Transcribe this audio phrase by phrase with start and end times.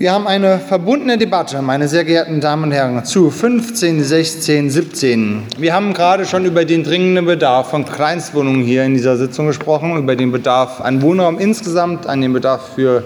[0.00, 5.42] Wir haben eine verbundene Debatte, meine sehr geehrten Damen und Herren, zu 15, 16, 17.
[5.58, 9.98] Wir haben gerade schon über den dringenden Bedarf von Kleinstwohnungen hier in dieser Sitzung gesprochen,
[9.98, 13.04] über den Bedarf an Wohnraum insgesamt, an den Bedarf für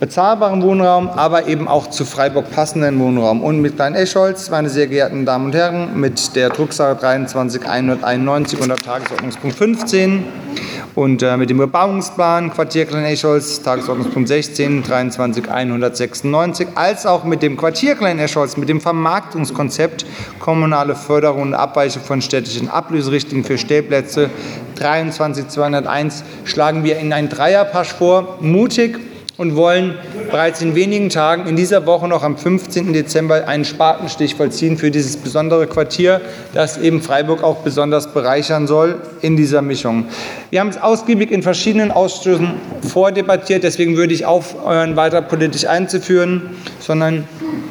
[0.00, 3.42] bezahlbaren Wohnraum, aber eben auch zu Freiburg passenden Wohnraum.
[3.42, 9.56] Und mit Klein-Eschholz, meine sehr geehrten Damen und Herren, mit der Drucksache 23191 unter Tagesordnungspunkt
[9.56, 10.24] 15
[10.96, 17.94] und äh, mit dem Bebauungsplan Quartier Klein-Eschholz, Tagesordnungspunkt 16, 23196, als auch mit dem Quartier
[17.94, 20.06] Klein-Eschholz, mit dem Vermarktungskonzept
[20.40, 24.30] kommunale Förderung und Abweichung von städtischen Ablöserichtlinien für Stellplätze
[24.76, 28.98] 23201 schlagen wir in ein Dreierpasch vor, mutig
[29.38, 29.94] und wollen
[30.30, 32.92] bereits in wenigen Tagen in dieser Woche noch am 15.
[32.92, 36.20] Dezember einen Spatenstich vollziehen für dieses besondere Quartier,
[36.54, 40.06] das eben Freiburg auch besonders bereichern soll in dieser Mischung.
[40.50, 46.50] Wir haben es ausgiebig in verschiedenen Ausschüssen vordebattiert, deswegen würde ich aufhören, weiter politisch einzuführen,
[46.80, 47.24] sondern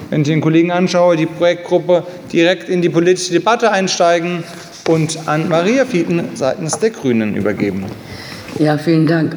[0.09, 4.43] wenn ich den Kollegen anschaue, die Projektgruppe direkt in die politische Debatte einsteigen
[4.87, 7.85] und an Maria Fieten seitens der Grünen übergeben.
[8.59, 9.35] Ja, vielen Dank.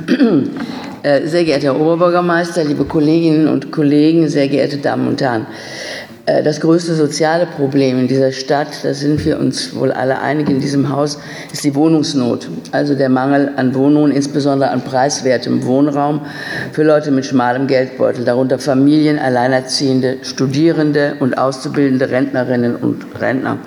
[1.02, 5.46] Äh, sehr geehrter Herr Oberbürgermeister, liebe Kolleginnen und Kollegen, sehr geehrte Damen und Herren.
[6.26, 10.50] Äh, das größte soziale Problem in dieser Stadt, da sind wir uns wohl alle einig
[10.50, 11.20] in diesem Haus,
[11.52, 12.48] ist die Wohnungsnot.
[12.72, 16.22] Also der Mangel an Wohnungen, insbesondere an preiswertem Wohnraum
[16.72, 23.58] für Leute mit schmalem Geldbeutel, darunter Familien, Alleinerziehende, Studierende und auszubildende Rentnerinnen und Rentner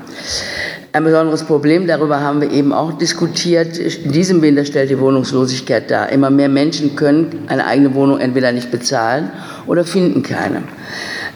[0.94, 1.88] ein besonderes Problem.
[1.88, 3.78] Darüber haben wir eben auch diskutiert.
[3.78, 6.10] In diesem Winter stellt die Wohnungslosigkeit dar.
[6.10, 9.32] Immer mehr Menschen können eine eigene Wohnung entweder nicht bezahlen
[9.68, 10.64] oder finden keine.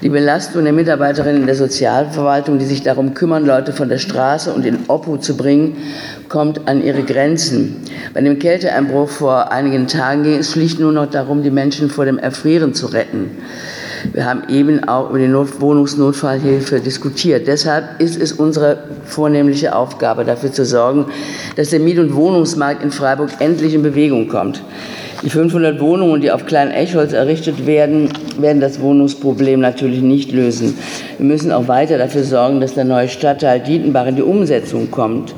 [0.02, 4.66] Die Belastung der Mitarbeiterinnen der Sozialverwaltung, die sich darum kümmern, Leute von der Straße und
[4.66, 5.78] in Obhut zu bringen,
[6.28, 7.78] kommt an ihre Grenzen.
[8.14, 12.04] Bei dem Kälteeinbruch vor einigen Tagen ging es schlicht nur noch darum, die Menschen vor
[12.04, 13.32] dem Erfrieren zu retten.
[14.14, 17.48] Wir haben eben auch über die Wohnungsnotfallhilfe diskutiert.
[17.48, 21.06] Deshalb ist es unsere vornehmliche Aufgabe, dafür zu sorgen,
[21.56, 24.62] dass der Miet- und Wohnungsmarkt in Freiburg endlich in Bewegung kommt.
[25.22, 30.78] Die 500 Wohnungen, die auf Klein Echholz errichtet werden, werden das Wohnungsproblem natürlich nicht lösen.
[31.18, 35.34] Wir müssen auch weiter dafür sorgen, dass der neue Stadtteil Dietenbach in die Umsetzung kommt.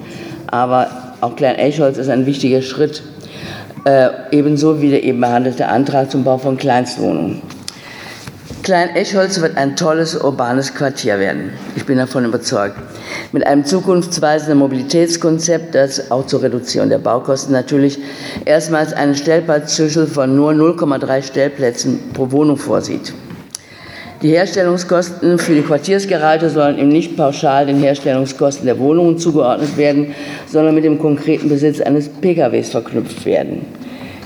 [0.47, 0.88] Aber
[1.22, 3.03] auch Klein Echholz ist ein wichtiger Schritt,
[3.85, 7.41] äh, ebenso wie der eben behandelte Antrag zum Bau von Kleinstwohnungen.
[8.67, 11.53] Klein-Eschholz wird ein tolles urbanes Quartier werden.
[11.78, 12.75] Ich bin davon überzeugt.
[13.31, 17.97] Mit einem zukunftsweisenden Mobilitätskonzept, das auch zur Reduzierung der Baukosten natürlich
[18.44, 23.13] erstmals einen Stellplatzschlüssel von nur 0,3 Stellplätzen pro Wohnung vorsieht.
[24.22, 30.13] Die Herstellungskosten für die Quartiersgarage sollen ihm nicht pauschal den Herstellungskosten der Wohnungen zugeordnet werden,
[30.45, 33.66] sondern mit dem konkreten Besitz eines PKWs verknüpft werden.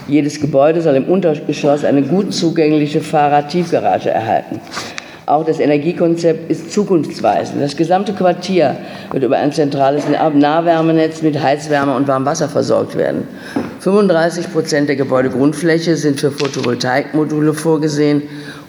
[0.07, 4.59] Jedes Gebäude soll im Untergeschoss eine gut zugängliche Fahrradtiefgarage erhalten.
[5.31, 7.61] Auch das Energiekonzept ist zukunftsweisend.
[7.61, 8.75] Das gesamte Quartier
[9.11, 13.25] wird über ein zentrales Nahwärmenetz mit Heizwärme und Warmwasser versorgt werden.
[13.79, 18.23] 35 Prozent der Gebäudegrundfläche sind für Photovoltaikmodule vorgesehen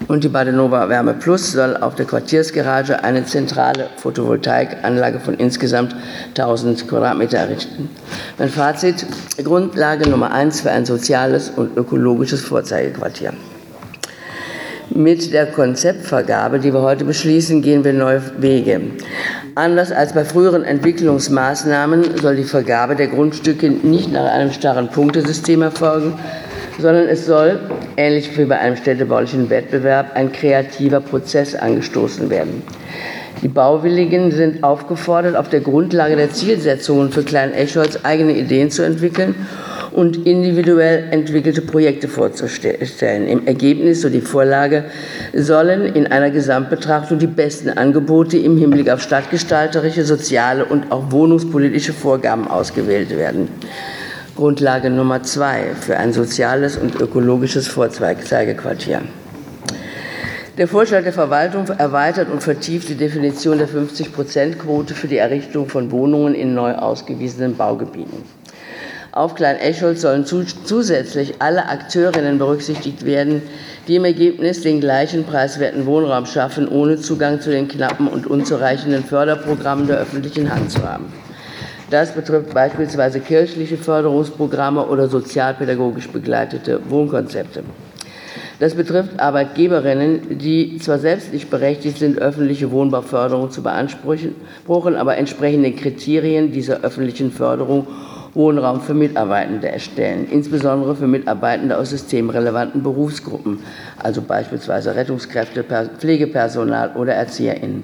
[0.07, 5.93] und die Badenova Wärme Plus soll auf der Quartiersgarage eine zentrale Photovoltaikanlage von insgesamt
[6.29, 7.89] 1000 Quadratmeter errichten.
[8.37, 9.05] Mein Fazit,
[9.43, 13.33] Grundlage Nummer eins für ein soziales und ökologisches Vorzeigequartier.
[14.95, 18.79] Mit der Konzeptvergabe, die wir heute beschließen, gehen wir neue Wege.
[19.55, 25.63] Anders als bei früheren Entwicklungsmaßnahmen soll die Vergabe der Grundstücke nicht nach einem starren Punktesystem
[25.63, 26.13] erfolgen,
[26.77, 27.59] sondern es soll,
[27.97, 32.61] ähnlich wie bei einem städtebaulichen Wettbewerb, ein kreativer Prozess angestoßen werden.
[33.41, 38.83] Die Bauwilligen sind aufgefordert, auf der Grundlage der Zielsetzungen für Klein Eschholz eigene Ideen zu
[38.83, 39.33] entwickeln
[39.93, 43.27] und individuell entwickelte Projekte vorzustellen.
[43.27, 44.85] Im Ergebnis, so die Vorlage,
[45.33, 51.93] sollen in einer Gesamtbetrachtung die besten Angebote im Hinblick auf stadtgestalterische, soziale und auch wohnungspolitische
[51.93, 53.47] Vorgaben ausgewählt werden.
[54.35, 59.01] Grundlage Nummer zwei für ein soziales und ökologisches Vorzeigequartier.
[60.57, 65.89] Der Vorschlag der Verwaltung erweitert und vertieft die Definition der 50-Prozent-Quote für die Errichtung von
[65.89, 68.23] Wohnungen in neu ausgewiesenen Baugebieten.
[69.13, 73.43] Auf Klein Eschholz sollen zusätzlich alle Akteurinnen berücksichtigt werden,
[73.87, 79.03] die im Ergebnis den gleichen preiswerten Wohnraum schaffen, ohne Zugang zu den knappen und unzureichenden
[79.03, 81.13] Förderprogrammen der öffentlichen Hand zu haben.
[81.91, 87.61] Das betrifft beispielsweise kirchliche Förderungsprogramme oder sozialpädagogisch begleitete Wohnkonzepte.
[88.59, 95.65] Das betrifft Arbeitgeberinnen, die zwar selbst nicht berechtigt sind, öffentliche Wohnbauförderung zu beanspruchen, aber entsprechend
[95.65, 97.85] den Kriterien dieser öffentlichen Förderung
[98.33, 103.59] Wohnraum für Mitarbeitende erstellen, insbesondere für Mitarbeitende aus systemrelevanten Berufsgruppen,
[103.97, 107.83] also beispielsweise Rettungskräfte, Pflegepersonal oder ErzieherInnen.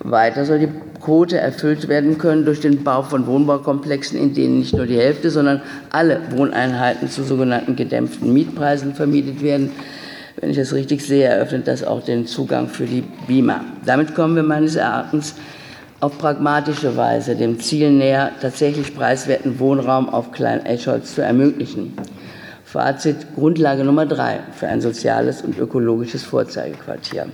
[0.00, 0.68] Weiter soll die
[1.00, 5.30] Quote erfüllt werden können durch den Bau von Wohnbaukomplexen, in denen nicht nur die Hälfte,
[5.30, 9.70] sondern alle Wohneinheiten zu sogenannten gedämpften Mietpreisen vermietet werden.
[10.36, 13.64] Wenn ich das richtig sehe, eröffnet das auch den Zugang für die BIMA.
[13.84, 15.34] Damit kommen wir meines Erachtens
[16.00, 21.94] auf pragmatische Weise dem Ziel näher, tatsächlich preiswerten Wohnraum auf Klein-Eschholz zu ermöglichen.
[22.64, 27.26] Fazit Grundlage Nummer drei für ein soziales und ökologisches Vorzeigequartier.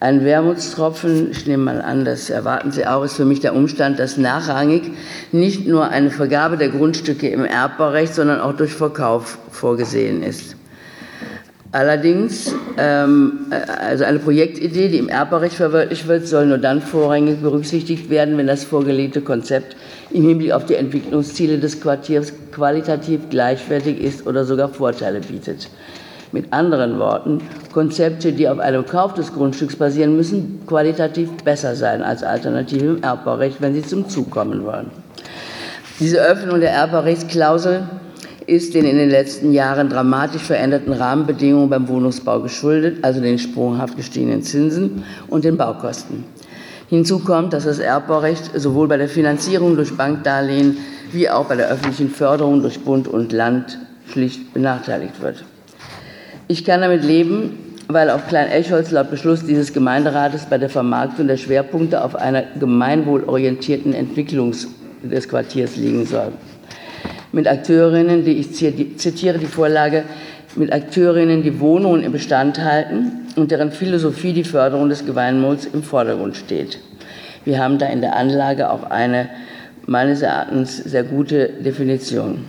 [0.00, 3.98] Ein Wermutstropfen, ich nehme mal an, das erwarten Sie auch, ist für mich der Umstand,
[3.98, 4.90] dass nachrangig
[5.32, 10.56] nicht nur eine Vergabe der Grundstücke im Erbbaurecht, sondern auch durch Verkauf vorgesehen ist.
[11.74, 18.08] Allerdings, ähm, also eine Projektidee, die im Erbaurecht verwirklicht wird, soll nur dann vorrangig berücksichtigt
[18.10, 19.74] werden, wenn das vorgelegte Konzept
[20.12, 25.68] im Hinblick auf die Entwicklungsziele des Quartiers qualitativ gleichwertig ist oder sogar Vorteile bietet.
[26.30, 27.40] Mit anderen Worten,
[27.72, 33.02] Konzepte, die auf einem Kauf des Grundstücks basieren, müssen qualitativ besser sein als Alternative im
[33.02, 34.92] Erbbaurecht, wenn sie zum Zug kommen wollen.
[35.98, 37.82] Diese Öffnung der Erbbaurechtsklausel
[38.46, 43.96] ist den in den letzten Jahren dramatisch veränderten Rahmenbedingungen beim Wohnungsbau geschuldet, also den sprunghaft
[43.96, 46.24] gestiegenen Zinsen und den Baukosten.
[46.88, 50.76] Hinzu kommt, dass das Erbbaurecht sowohl bei der Finanzierung durch Bankdarlehen
[51.12, 55.44] wie auch bei der öffentlichen Förderung durch Bund und Land schlicht benachteiligt wird.
[56.46, 57.58] Ich kann damit leben,
[57.88, 63.94] weil auf Klein-Eschholz laut Beschluss dieses Gemeinderates bei der Vermarktung der Schwerpunkte auf einer gemeinwohlorientierten
[63.94, 64.54] Entwicklung
[65.02, 66.32] des Quartiers liegen soll
[67.34, 70.04] mit Akteurinnen, die ich zitiere die Vorlage,
[70.56, 75.82] mit Akteurinnen, die Wohnungen im Bestand halten und deren Philosophie die Förderung des Gemeinwohls im
[75.82, 76.78] Vordergrund steht.
[77.44, 79.28] Wir haben da in der Anlage auch eine
[79.86, 82.44] meines Erachtens sehr gute Definition.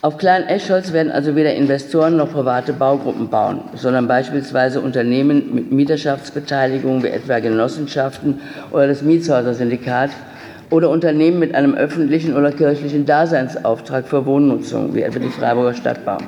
[0.00, 5.72] Auf Klein Eschholz werden also weder Investoren noch private Baugruppen bauen, sondern beispielsweise Unternehmen mit
[5.72, 10.10] Mieterschaftsbeteiligung wie etwa Genossenschaften oder das Mietshäuser-Syndikat
[10.70, 16.18] oder Unternehmen mit einem öffentlichen oder kirchlichen Daseinsauftrag für Wohnnutzung, wie etwa die Freiburger Stadtbau.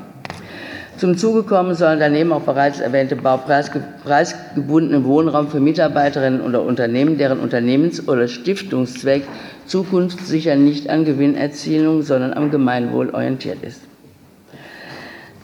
[0.97, 7.41] Zum Zuge kommen sollen daneben auch bereits erwähnte baupreisgebundene Wohnraum für Mitarbeiterinnen oder Unternehmen, deren
[7.41, 9.23] Unternehmens- oder Stiftungszweck
[9.65, 13.81] zukunftssicher nicht an Gewinnerzielung, sondern am Gemeinwohl orientiert ist.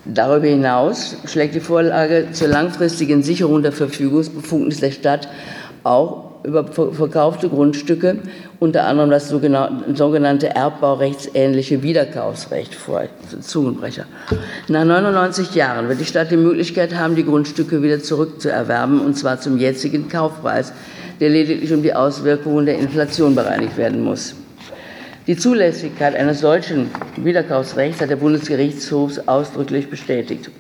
[0.05, 5.29] Darüber hinaus schlägt die Vorlage zur langfristigen Sicherung der Verfügungsbefugnis der Stadt
[5.85, 8.19] auch über verkaufte Grundstücke,
[8.59, 13.05] unter anderem das sogenannte erbbaurechtsähnliche Wiederkaufsrecht vor.
[13.41, 14.07] Zungenbrecher.
[14.69, 19.41] Nach 99 Jahren wird die Stadt die Möglichkeit haben, die Grundstücke wieder zurückzuerwerben, und zwar
[19.41, 20.73] zum jetzigen Kaufpreis,
[21.21, 24.35] der lediglich um die Auswirkungen der Inflation bereinigt werden muss.
[25.27, 30.51] Die Zulässigkeit eines solchen Wiederkaufsrechts hat der Bundesgerichtshof ausdrücklich bestätigt.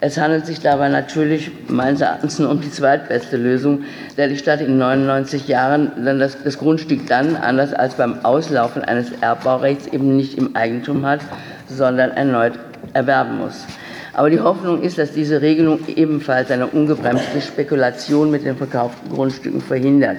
[0.00, 3.84] Es handelt sich dabei natürlich meines Erachtens nur um die zweitbeste Lösung,
[4.16, 8.82] da die Stadt in 99 Jahren dann das, das Grundstück dann, anders als beim Auslaufen
[8.84, 11.20] eines Erbbaurechts, eben nicht im Eigentum hat,
[11.68, 12.58] sondern erneut
[12.92, 13.64] erwerben muss.
[14.12, 19.60] Aber die Hoffnung ist, dass diese Regelung ebenfalls eine ungebremste Spekulation mit den verkauften Grundstücken
[19.60, 20.18] verhindert.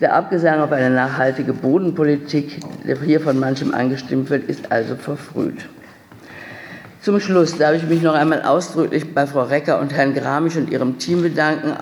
[0.00, 5.68] Der Abgesang auf eine nachhaltige Bodenpolitik, der hier von manchem angestimmt wird, ist also verfrüht.
[7.00, 10.68] Zum Schluss darf ich mich noch einmal ausdrücklich bei Frau Recker und Herrn Gramisch und
[10.68, 11.76] ihrem Team bedanken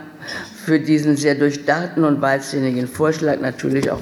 [0.62, 4.00] für diesen sehr durchdachten und weitsinnigen Vorschlag, natürlich auch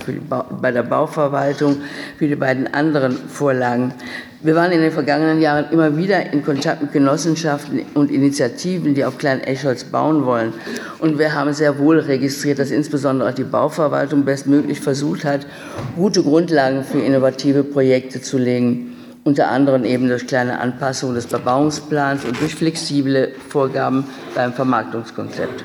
[0.60, 1.76] bei der Bauverwaltung,
[2.18, 3.94] für die beiden anderen Vorlagen.
[4.42, 9.04] Wir waren in den vergangenen Jahren immer wieder in Kontakt mit Genossenschaften und Initiativen, die
[9.04, 10.52] auf Klein Eschholz bauen wollen.
[10.98, 15.46] Und wir haben sehr wohl registriert, dass insbesondere auch die Bauverwaltung bestmöglich versucht hat,
[15.94, 18.93] gute Grundlagen für innovative Projekte zu legen
[19.24, 25.64] unter anderem eben durch kleine Anpassungen des Bebauungsplans und durch flexible Vorgaben beim Vermarktungskonzept.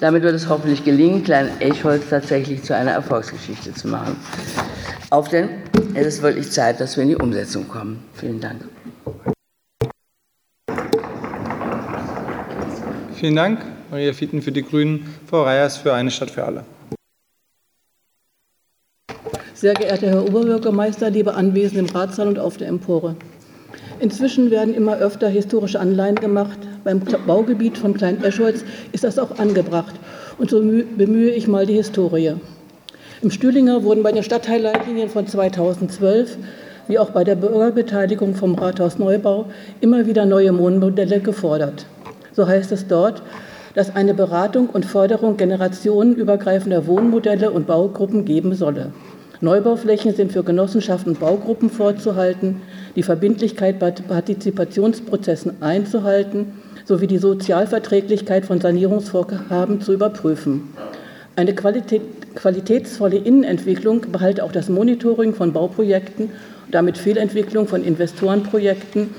[0.00, 4.16] Damit wird es hoffentlich gelingen, Klein Eichholz tatsächlich zu einer Erfolgsgeschichte zu machen.
[5.10, 5.50] Auf denn
[5.94, 8.02] es ist wirklich Zeit, dass wir in die Umsetzung kommen.
[8.14, 8.64] Vielen Dank.
[13.14, 13.60] Vielen Dank,
[13.90, 16.64] Maria Fieten für die Grünen, Frau Reyers für eine Stadt für alle.
[19.60, 23.14] Sehr geehrter Herr Oberbürgermeister, liebe Anwesende im Ratssaal und auf der Empore.
[23.98, 26.58] Inzwischen werden immer öfter historische Anleihen gemacht.
[26.82, 29.94] Beim Baugebiet von Klein-Eschholz ist das auch angebracht.
[30.38, 32.36] Und so bemühe ich mal die Historie.
[33.20, 36.38] Im Stühlinger wurden bei den Stadtteilleitlinien von 2012
[36.88, 39.44] wie auch bei der Bürgerbeteiligung vom Rathaus Neubau
[39.82, 41.84] immer wieder neue Wohnmodelle gefordert.
[42.32, 43.22] So heißt es dort,
[43.74, 48.94] dass eine Beratung und Förderung generationenübergreifender Wohnmodelle und Baugruppen geben solle.
[49.42, 52.60] Neubauflächen sind für Genossenschaften und Baugruppen vorzuhalten,
[52.94, 56.52] die Verbindlichkeit bei Partizipationsprozessen einzuhalten
[56.84, 60.74] sowie die Sozialverträglichkeit von Sanierungsvorhaben zu überprüfen.
[61.36, 62.02] Eine Qualität,
[62.34, 69.14] qualitätsvolle Innenentwicklung behalte auch das Monitoring von Bauprojekten und damit Fehlentwicklung von Investorenprojekten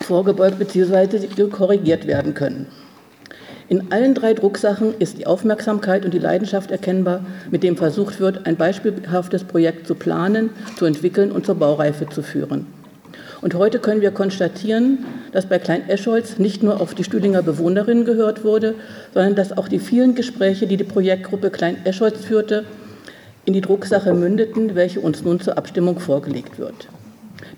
[0.00, 1.46] vorgebeugt bzw.
[1.48, 2.66] korrigiert werden können.
[3.72, 8.44] In allen drei Drucksachen ist die Aufmerksamkeit und die Leidenschaft erkennbar, mit dem versucht wird,
[8.44, 12.66] ein beispielhaftes Projekt zu planen, zu entwickeln und zur Baureife zu führen.
[13.40, 18.04] Und heute können wir konstatieren, dass bei Klein Escholz nicht nur auf die Stühlinger Bewohnerinnen
[18.04, 18.74] gehört wurde,
[19.14, 22.66] sondern dass auch die vielen Gespräche, die die Projektgruppe Klein Escholz führte,
[23.46, 26.88] in die Drucksache mündeten, welche uns nun zur Abstimmung vorgelegt wird.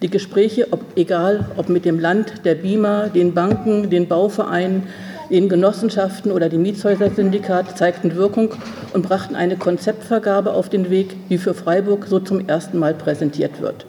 [0.00, 4.84] Die Gespräche, ob, egal ob mit dem Land, der BIMA, den Banken, den Bauvereinen,
[5.30, 8.54] den Genossenschaften oder dem Mietshäuser-Syndikat zeigten Wirkung
[8.92, 13.60] und brachten eine Konzeptvergabe auf den Weg, die für Freiburg so zum ersten Mal präsentiert
[13.60, 13.86] wird.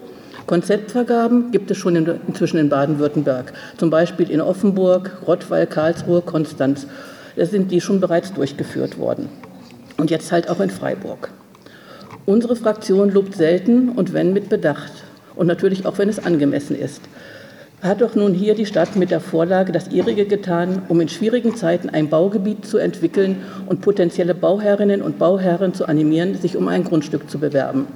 [0.48, 6.88] Konzeptvergaben gibt es schon inzwischen in Baden-Württemberg, zum Beispiel in Offenburg, Rottweil, Karlsruhe, Konstanz.
[7.36, 9.30] Da sind die schon bereits durchgeführt worden.
[9.98, 11.32] Und jetzt halt auch in Freiburg.
[12.26, 14.92] Unsere Fraktion lobt selten und wenn mit Bedacht
[15.36, 17.02] und natürlich auch wenn es angemessen ist
[17.86, 21.56] hat doch nun hier die Stadt mit der Vorlage das ihrige getan, um in schwierigen
[21.56, 26.84] Zeiten ein Baugebiet zu entwickeln und potenzielle Bauherrinnen und Bauherren zu animieren, sich um ein
[26.84, 27.88] Grundstück zu bewerben.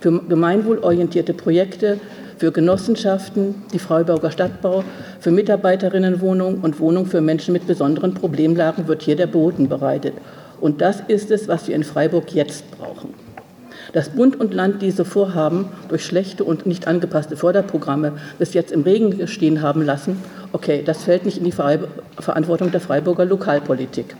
[0.00, 1.98] Für gemeinwohlorientierte Projekte,
[2.38, 4.84] für Genossenschaften, die Freiburger Stadtbau,
[5.20, 10.14] für Mitarbeiterinnenwohnungen und Wohnungen für Menschen mit besonderen Problemlagen wird hier der Boden bereitet.
[10.60, 13.23] Und das ist es, was wir in Freiburg jetzt brauchen.
[13.94, 18.82] Dass Bund und Land diese Vorhaben durch schlechte und nicht angepasste Förderprogramme bis jetzt im
[18.82, 20.20] Regen stehen haben lassen,
[20.52, 24.16] okay, das fällt nicht in die Verantwortung der Freiburger Lokalpolitik.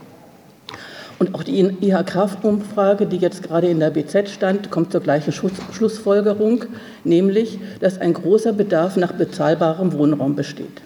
[1.19, 6.65] Und auch die IHK-Umfrage, die jetzt gerade in der BZ stand, kommt zur gleichen Schlussfolgerung,
[7.03, 10.81] nämlich, dass ein großer Bedarf nach bezahlbarem Wohnraum besteht.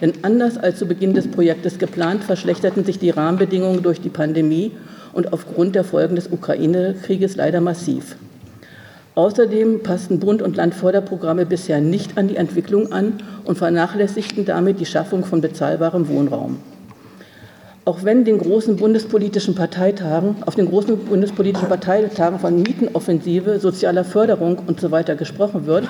[0.00, 4.72] Denn anders als zu Beginn des Projektes geplant, verschlechterten sich die Rahmenbedingungen durch die Pandemie
[5.12, 8.16] und aufgrund der Folgen des Ukraine-Krieges leider massiv.
[9.14, 14.86] Außerdem passten Bund- und Landförderprogramme bisher nicht an die Entwicklung an und vernachlässigten damit die
[14.86, 16.58] Schaffung von bezahlbarem Wohnraum.
[17.84, 24.58] Auch wenn den großen bundespolitischen Parteitagen, auf den großen bundespolitischen Parteitagen von Mietenoffensive, sozialer Förderung
[24.68, 25.02] usw.
[25.06, 25.88] So gesprochen wird,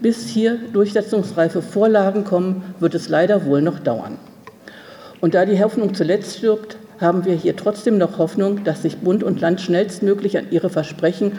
[0.00, 4.18] bis hier durchsetzungsreife Vorlagen kommen, wird es leider wohl noch dauern.
[5.22, 9.22] Und da die Hoffnung zuletzt stirbt, haben wir hier trotzdem noch Hoffnung, dass sich Bund
[9.22, 11.32] und Land schnellstmöglich an ihre Versprechen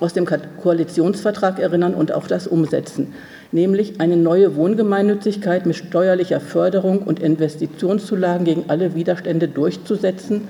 [0.00, 3.14] aus dem Koalitionsvertrag erinnern und auch das umsetzen,
[3.52, 10.48] nämlich eine neue Wohngemeinnützigkeit mit steuerlicher Förderung und Investitionszulagen gegen alle Widerstände durchzusetzen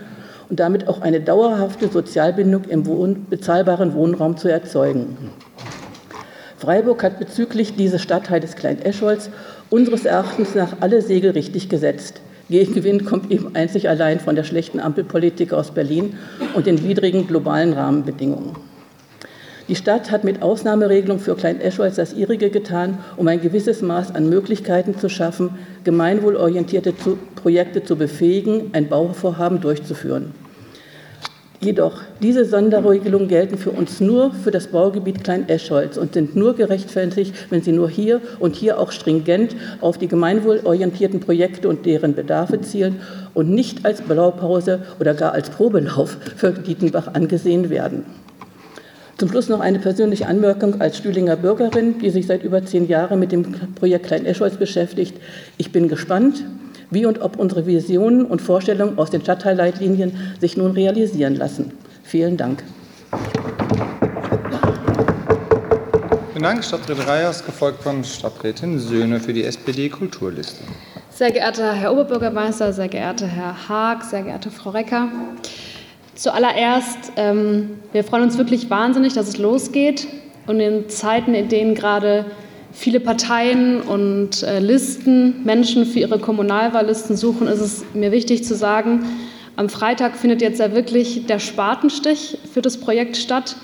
[0.48, 5.16] und damit auch eine dauerhafte Sozialbindung im Wohn bezahlbaren Wohnraum zu erzeugen.
[6.56, 9.30] Freiburg hat bezüglich dieses Stadtteils Klein-Escholz
[9.68, 12.20] unseres Erachtens nach alle Segel richtig gesetzt.
[12.48, 16.18] Gegenwind kommt eben einzig allein von der schlechten Ampelpolitik aus Berlin
[16.54, 18.56] und den widrigen globalen Rahmenbedingungen.
[19.68, 24.28] Die Stadt hat mit Ausnahmeregelung für Klein-Eschweiz das ihrige getan, um ein gewisses Maß an
[24.28, 25.50] Möglichkeiten zu schaffen,
[25.84, 26.92] gemeinwohlorientierte
[27.36, 30.34] Projekte zu befähigen, ein Bauvorhaben durchzuführen.
[31.64, 37.32] Jedoch, diese Sonderregelungen gelten für uns nur für das Baugebiet Klein-Eschholz und sind nur gerechtfertigt,
[37.50, 42.60] wenn sie nur hier und hier auch stringent auf die gemeinwohlorientierten Projekte und deren Bedarfe
[42.62, 43.00] zielen
[43.32, 48.06] und nicht als Blaupause oder gar als Probelauf für Dietenbach angesehen werden.
[49.18, 53.20] Zum Schluss noch eine persönliche Anmerkung als Stühlinger Bürgerin, die sich seit über zehn Jahren
[53.20, 55.14] mit dem Projekt Klein-Eschholz beschäftigt.
[55.58, 56.42] Ich bin gespannt,
[56.92, 61.72] wie und ob unsere Visionen und Vorstellungen aus den Stadtteilleitlinien sich nun realisieren lassen.
[62.02, 62.62] Vielen Dank.
[66.32, 70.62] Vielen Dank, Stadträtin Reyers, gefolgt von Stadträtin Söhne für die SPD-Kulturliste.
[71.10, 75.08] Sehr geehrter Herr Oberbürgermeister, sehr geehrter Herr Haag, sehr geehrte Frau Recker.
[76.14, 80.06] Zuallererst, ähm, wir freuen uns wirklich wahnsinnig, dass es losgeht.
[80.46, 82.24] Und in Zeiten, in denen gerade
[82.72, 88.54] viele Parteien und äh, Listen Menschen für ihre Kommunalwahllisten suchen, ist es mir wichtig zu
[88.54, 89.04] sagen,
[89.56, 93.56] am Freitag findet jetzt ja wirklich der Spatenstich für das Projekt statt,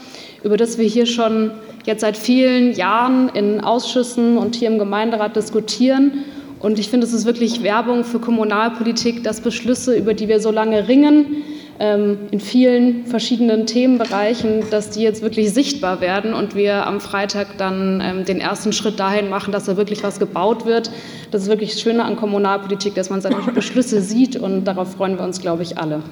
[0.44, 1.50] über das wir hier schon
[1.86, 6.24] jetzt seit vielen Jahren in Ausschüssen und hier im Gemeinderat diskutieren.
[6.60, 10.50] Und ich finde, es ist wirklich Werbung für Kommunalpolitik, dass Beschlüsse, über die wir so
[10.50, 11.42] lange ringen,
[11.78, 18.02] in vielen verschiedenen Themenbereichen, dass die jetzt wirklich sichtbar werden und wir am Freitag dann
[18.04, 20.90] ähm, den ersten Schritt dahin machen, dass da wirklich was gebaut wird.
[21.30, 25.18] Das ist wirklich das Schöne an Kommunalpolitik, dass man seine Beschlüsse sieht und darauf freuen
[25.18, 26.02] wir uns, glaube ich, alle.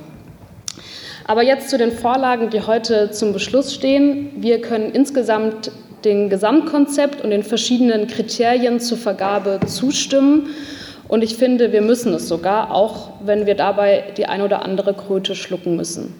[1.25, 4.30] Aber jetzt zu den Vorlagen, die heute zum Beschluss stehen.
[4.37, 5.73] Wir können insgesamt
[6.04, 10.50] dem Gesamtkonzept und den verschiedenen Kriterien zur Vergabe zustimmen.
[11.08, 14.94] Und ich finde, wir müssen es sogar, auch wenn wir dabei die ein oder andere
[14.94, 16.14] Kröte schlucken müssen.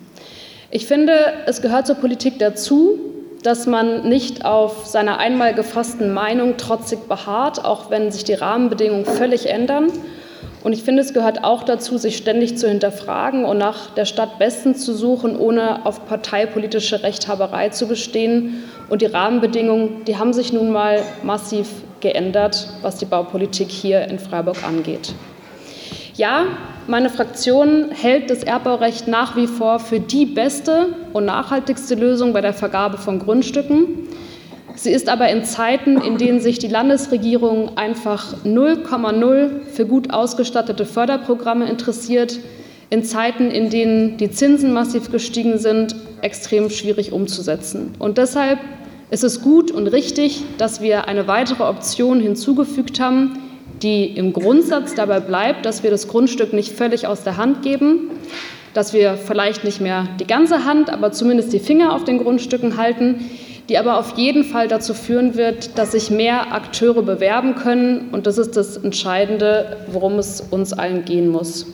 [0.71, 1.12] Ich finde,
[1.47, 2.99] es gehört zur Politik dazu,
[3.43, 9.05] dass man nicht auf seiner einmal gefassten Meinung trotzig beharrt, auch wenn sich die Rahmenbedingungen
[9.05, 9.93] völlig ändern.
[10.64, 14.40] Und ich finde, es gehört auch dazu, sich ständig zu hinterfragen und nach der Stadt
[14.40, 18.64] Besten zu suchen, ohne auf parteipolitische Rechthaberei zu bestehen.
[18.88, 21.69] Und die Rahmenbedingungen, die haben sich nun mal massiv
[22.07, 25.13] geändert, was die Baupolitik hier in Freiburg angeht.
[26.15, 26.45] Ja,
[26.87, 32.41] meine Fraktion hält das Erbbaurecht nach wie vor für die beste und nachhaltigste Lösung bei
[32.41, 34.09] der Vergabe von Grundstücken.
[34.77, 40.87] Sie ist aber in Zeiten, in denen sich die Landesregierung einfach 0,0 für gut ausgestattete
[40.87, 42.39] Förderprogramme interessiert,
[42.89, 47.95] in Zeiten, in denen die Zinsen massiv gestiegen sind, extrem schwierig umzusetzen.
[47.99, 48.61] Und deshalb
[49.11, 53.39] ist es gut und richtig, dass wir eine weitere Option hinzugefügt haben,
[53.83, 58.11] die im Grundsatz dabei bleibt, dass wir das Grundstück nicht völlig aus der Hand geben,
[58.75, 62.77] dass wir vielleicht nicht mehr die ganze Hand, aber zumindest die Finger auf den Grundstücken
[62.77, 63.31] halten,
[63.69, 68.11] die aber auf jeden Fall dazu führen wird, dass sich mehr Akteure bewerben können.
[68.13, 71.67] Und das ist das Entscheidende, worum es uns allen gehen muss.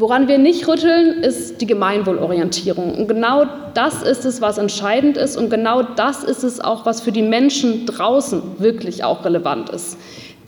[0.00, 2.94] Woran wir nicht rütteln, ist die Gemeinwohlorientierung.
[2.94, 5.36] Und genau das ist es, was entscheidend ist.
[5.36, 9.98] Und genau das ist es auch, was für die Menschen draußen wirklich auch relevant ist.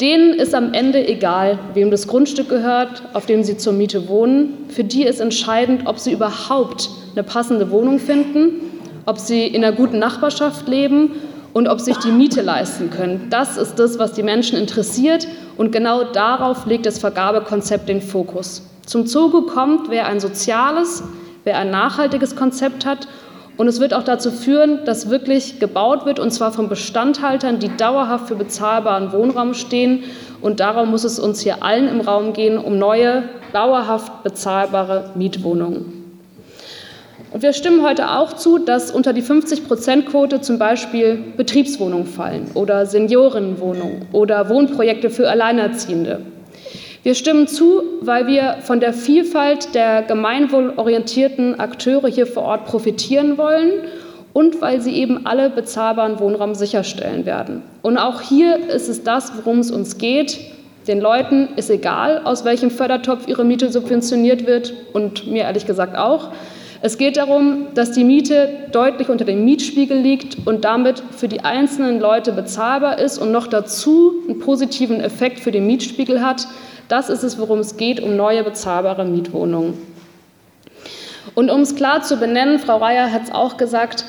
[0.01, 4.55] Denen ist am Ende egal, wem das Grundstück gehört, auf dem sie zur Miete wohnen.
[4.69, 8.73] Für die ist entscheidend, ob sie überhaupt eine passende Wohnung finden
[9.07, 11.13] ob sie in einer guten Nachbarschaft leben
[11.53, 13.29] und ob sich die Miete leisten können.
[13.31, 18.63] Das ist das, was die Menschen interessiert und genau darauf legt das Vergabekonzept den Fokus.
[18.93, 21.03] Zum Zuge kommt, wer ein soziales,
[21.45, 23.09] wer ein nachhaltiges Konzept hat
[23.57, 27.75] und es wird auch dazu führen, dass wirklich gebaut wird, und zwar von Bestandhaltern, die
[27.75, 30.05] dauerhaft für bezahlbaren Wohnraum stehen.
[30.43, 33.23] Und darum muss es uns hier allen im Raum gehen, um neue,
[33.55, 36.19] dauerhaft bezahlbare Mietwohnungen.
[37.33, 42.85] Und wir stimmen heute auch zu, dass unter die 50-Prozent-Quote zum Beispiel Betriebswohnungen fallen oder
[42.85, 46.21] Seniorinnenwohnungen oder Wohnprojekte für Alleinerziehende.
[47.05, 53.39] Wir stimmen zu, weil wir von der Vielfalt der gemeinwohlorientierten Akteure hier vor Ort profitieren
[53.39, 53.73] wollen
[54.33, 57.63] und weil sie eben alle bezahlbaren Wohnraum sicherstellen werden.
[57.83, 60.39] Und auch hier ist es das, worum es uns geht.
[60.87, 65.97] Den Leuten ist egal, aus welchem Fördertopf ihre Miete subventioniert wird und mir ehrlich gesagt
[65.97, 66.29] auch.
[66.85, 71.41] Es geht darum, dass die Miete deutlich unter dem Mietspiegel liegt und damit für die
[71.41, 76.47] einzelnen Leute bezahlbar ist und noch dazu einen positiven Effekt für den Mietspiegel hat.
[76.89, 79.75] Das ist es, worum es geht, um neue bezahlbare Mietwohnungen.
[81.35, 84.05] Und um es klar zu benennen, Frau Reyer hat es auch gesagt,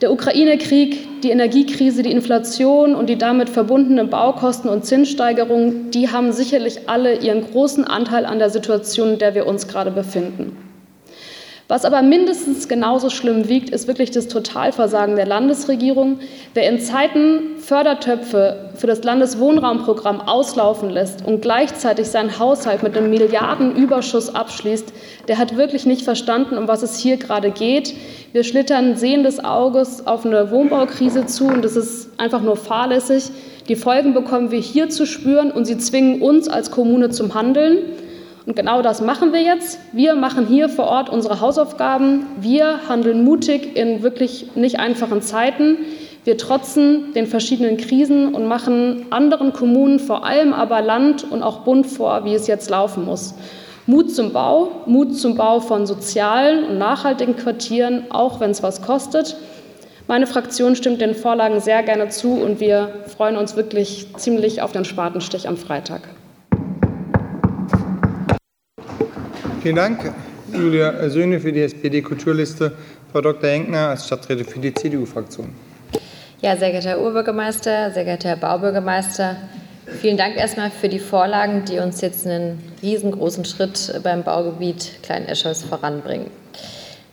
[0.00, 6.30] der Ukraine-Krieg, die Energiekrise, die Inflation und die damit verbundenen Baukosten und Zinssteigerungen, die haben
[6.32, 10.56] sicherlich alle ihren großen Anteil an der Situation, in der wir uns gerade befinden.
[11.70, 16.18] Was aber mindestens genauso schlimm wiegt, ist wirklich das Totalversagen der Landesregierung.
[16.54, 23.10] Wer in Zeiten Fördertöpfe für das Landeswohnraumprogramm auslaufen lässt und gleichzeitig seinen Haushalt mit einem
[23.10, 24.94] Milliardenüberschuss abschließt,
[25.28, 27.92] der hat wirklich nicht verstanden, um was es hier gerade geht.
[28.32, 33.24] Wir schlittern sehendes Auges auf eine Wohnbaukrise zu und das ist einfach nur fahrlässig.
[33.68, 37.80] Die Folgen bekommen wir hier zu spüren und sie zwingen uns als Kommune zum Handeln.
[38.48, 39.78] Und genau das machen wir jetzt.
[39.92, 42.24] Wir machen hier vor Ort unsere Hausaufgaben.
[42.40, 45.76] Wir handeln mutig in wirklich nicht einfachen Zeiten.
[46.24, 51.58] Wir trotzen den verschiedenen Krisen und machen anderen Kommunen, vor allem aber Land und auch
[51.58, 53.34] Bund vor, wie es jetzt laufen muss.
[53.84, 58.80] Mut zum Bau, Mut zum Bau von sozialen und nachhaltigen Quartieren, auch wenn es was
[58.80, 59.36] kostet.
[60.06, 64.72] Meine Fraktion stimmt den Vorlagen sehr gerne zu und wir freuen uns wirklich ziemlich auf
[64.72, 66.00] den Spatenstich am Freitag.
[69.68, 70.14] Vielen Dank,
[70.50, 72.72] Julia Söhne für die SPD-Kulturliste,
[73.12, 73.50] Frau Dr.
[73.50, 75.50] Henkner als Stadträtin für die CDU-Fraktion.
[76.40, 79.36] Ja, sehr geehrter Herr Urbürgermeister, sehr geehrter Herr Baubürgermeister,
[80.00, 85.64] vielen Dank erstmal für die Vorlagen, die uns jetzt einen riesengroßen Schritt beim Baugebiet Klein-Escholz
[85.64, 86.30] voranbringen.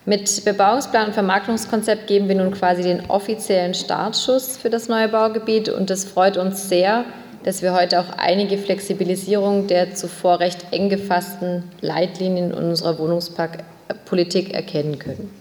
[0.06, 5.68] Mit Bebauungsplan und Vermarktungskonzept geben wir nun quasi den offiziellen Startschuss für das neue Baugebiet
[5.68, 7.04] und es freut uns sehr,
[7.46, 14.98] dass wir heute auch einige Flexibilisierung der zuvor recht eng gefassten Leitlinien unserer Wohnungspolitik erkennen
[14.98, 15.32] können.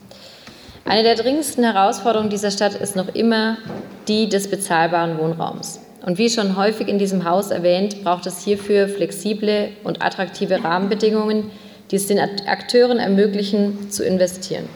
[0.84, 3.56] Eine der dringendsten Herausforderungen dieser Stadt ist noch immer
[4.06, 5.80] die des bezahlbaren Wohnraums.
[6.04, 11.50] Und wie schon häufig in diesem Haus erwähnt, braucht es hierfür flexible und attraktive Rahmenbedingungen,
[11.90, 14.68] die es den Akteuren ermöglichen, zu investieren.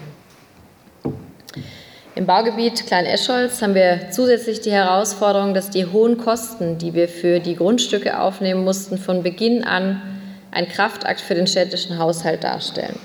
[2.18, 7.38] Im Baugebiet Klein-Escholz haben wir zusätzlich die Herausforderung, dass die hohen Kosten, die wir für
[7.38, 10.02] die Grundstücke aufnehmen mussten, von Beginn an
[10.50, 12.98] ein Kraftakt für den städtischen Haushalt darstellen.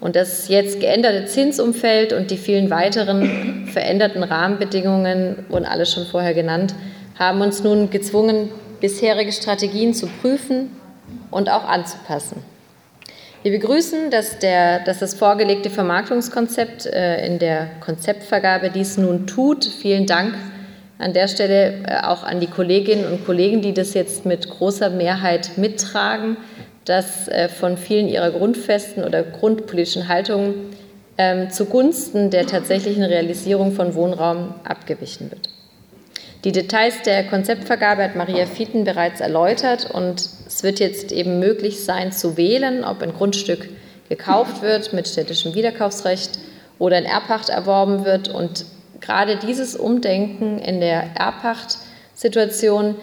[0.00, 6.34] Und das jetzt geänderte Zinsumfeld und die vielen weiteren veränderten Rahmenbedingungen, wurden alle schon vorher
[6.34, 6.74] genannt,
[7.20, 8.50] haben uns nun gezwungen,
[8.80, 10.76] bisherige Strategien zu prüfen
[11.30, 12.42] und auch anzupassen.
[13.50, 19.64] Wir begrüßen, dass, der, dass das vorgelegte Vermarktungskonzept äh, in der Konzeptvergabe dies nun tut.
[19.64, 20.34] Vielen Dank
[20.98, 24.90] an der Stelle äh, auch an die Kolleginnen und Kollegen, die das jetzt mit großer
[24.90, 26.36] Mehrheit mittragen,
[26.84, 30.76] dass äh, von vielen ihrer grundfesten oder grundpolitischen Haltungen
[31.16, 35.48] ähm, zugunsten der tatsächlichen Realisierung von Wohnraum abgewichen wird.
[36.44, 41.82] Die Details der Konzeptvergabe hat Maria Fieten bereits erläutert und es wird jetzt eben möglich
[41.84, 43.68] sein zu wählen, ob ein Grundstück
[44.08, 46.38] gekauft wird mit städtischem Wiederkaufsrecht
[46.78, 48.28] oder in Erbpacht erworben wird.
[48.28, 48.66] Und
[49.00, 52.94] gerade dieses Umdenken in der Erbpachtsituation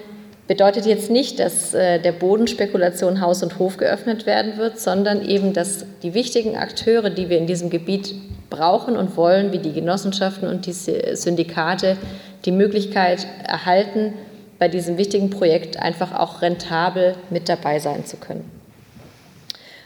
[0.47, 5.51] bedeutet jetzt nicht, dass äh, der Bodenspekulation Haus und Hof geöffnet werden wird, sondern eben,
[5.53, 8.15] dass die wichtigen Akteure, die wir in diesem Gebiet
[8.49, 11.97] brauchen und wollen, wie die Genossenschaften und die Syndikate,
[12.45, 14.13] die Möglichkeit erhalten,
[14.59, 18.49] bei diesem wichtigen Projekt einfach auch rentabel mit dabei sein zu können.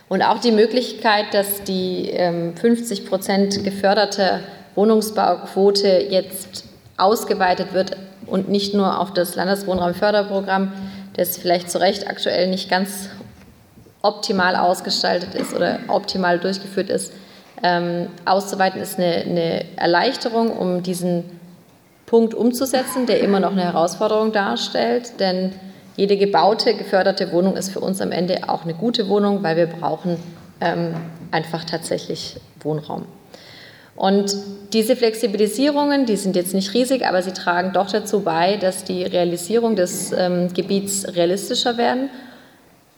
[0.09, 2.11] Und auch die Möglichkeit, dass die
[2.55, 4.41] 50 ähm, Prozent geförderte
[4.75, 6.65] Wohnungsbauquote jetzt
[6.97, 7.95] ausgeweitet wird
[8.25, 10.73] und nicht nur auf das Landeswohnraumförderprogramm,
[11.15, 13.09] das vielleicht zu Recht aktuell nicht ganz
[14.01, 17.13] optimal ausgestaltet ist oder optimal durchgeführt ist,
[17.61, 21.38] ähm, auszuweiten, ist eine, eine Erleichterung, um diesen
[22.09, 25.19] Punkt umzusetzen, der immer noch eine Herausforderung darstellt.
[25.19, 25.53] Denn
[25.95, 29.67] jede gebaute, geförderte Wohnung ist für uns am Ende auch eine gute Wohnung, weil wir
[29.67, 30.17] brauchen
[30.59, 30.95] ähm,
[31.29, 33.05] einfach tatsächlich Wohnraum.
[33.95, 34.35] Und
[34.73, 39.03] diese Flexibilisierungen, die sind jetzt nicht riesig, aber sie tragen doch dazu bei, dass die
[39.03, 42.09] Realisierung des ähm, Gebiets realistischer werden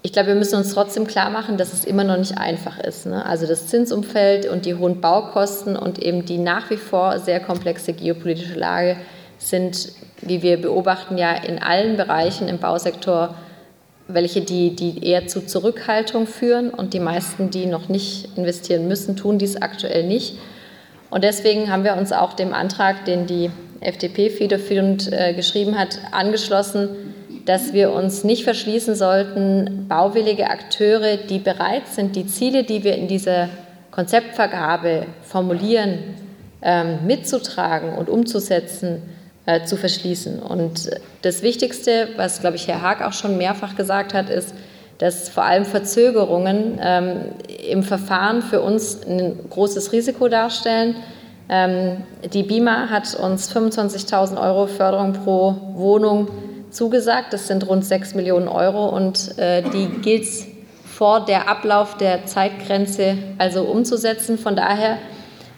[0.04, 3.06] ich glaube, wir müssen uns trotzdem klar machen, dass es immer noch nicht einfach ist.
[3.06, 3.26] Ne?
[3.26, 7.94] Also das Zinsumfeld und die hohen Baukosten und eben die nach wie vor sehr komplexe
[7.94, 8.98] geopolitische Lage
[9.38, 13.36] sind, wie wir beobachten, ja in allen Bereichen im Bausektor
[14.14, 19.16] welche die, die eher zu Zurückhaltung führen und die meisten, die noch nicht investieren müssen,
[19.16, 20.38] tun dies aktuell nicht.
[21.10, 26.00] Und deswegen haben wir uns auch dem Antrag, den die FDP federführend äh, geschrieben hat,
[26.12, 27.11] angeschlossen,
[27.46, 32.96] dass wir uns nicht verschließen sollten, bauwillige Akteure, die bereit sind, die Ziele, die wir
[32.96, 33.50] in dieser
[33.92, 36.00] Konzeptvergabe formulieren,
[36.62, 39.02] ähm, mitzutragen und umzusetzen,
[39.46, 40.40] äh, zu verschließen.
[40.40, 40.92] Und
[41.24, 44.54] das Wichtigste, was, glaube ich, Herr Haag auch schon mehrfach gesagt hat, ist,
[45.00, 47.22] dass vor allem Verzögerungen ähm,
[47.70, 50.96] im Verfahren für uns ein großes Risiko darstellen.
[51.50, 56.28] Ähm, die BIMA hat uns 25.000 Euro Förderung pro Wohnung
[56.72, 57.34] zugesagt.
[57.34, 60.48] Das sind rund 6 Millionen Euro und äh, die gilt es
[60.86, 64.38] vor der Ablauf der Zeitgrenze also umzusetzen.
[64.38, 64.98] Von daher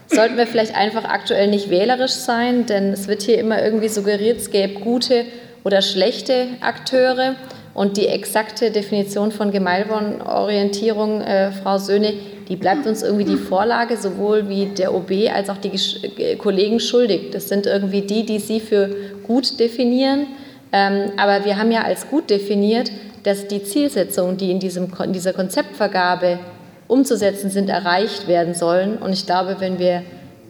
[0.08, 4.38] sollten wir vielleicht einfach aktuell nicht wählerisch sein, denn es wird hier immer irgendwie suggeriert,
[4.38, 5.26] es gäbe gute
[5.64, 7.36] oder schlechte Akteure.
[7.74, 12.14] Und die exakte Definition von Gemeinwohlorientierung, äh, Frau Söhne,
[12.48, 16.00] die bleibt uns irgendwie die Vorlage, sowohl wie der OB als auch die Gesch
[16.38, 17.32] Kollegen schuldig.
[17.32, 20.28] Das sind irgendwie die, die Sie für gut definieren.
[20.74, 25.14] Ähm, aber wir haben ja als gut definiert, dass die Zielsetzungen, die in, diesem, in
[25.14, 26.40] dieser Konzeptvergabe
[26.88, 28.98] umzusetzen sind, erreicht werden sollen.
[28.98, 30.02] Und ich glaube, wenn wir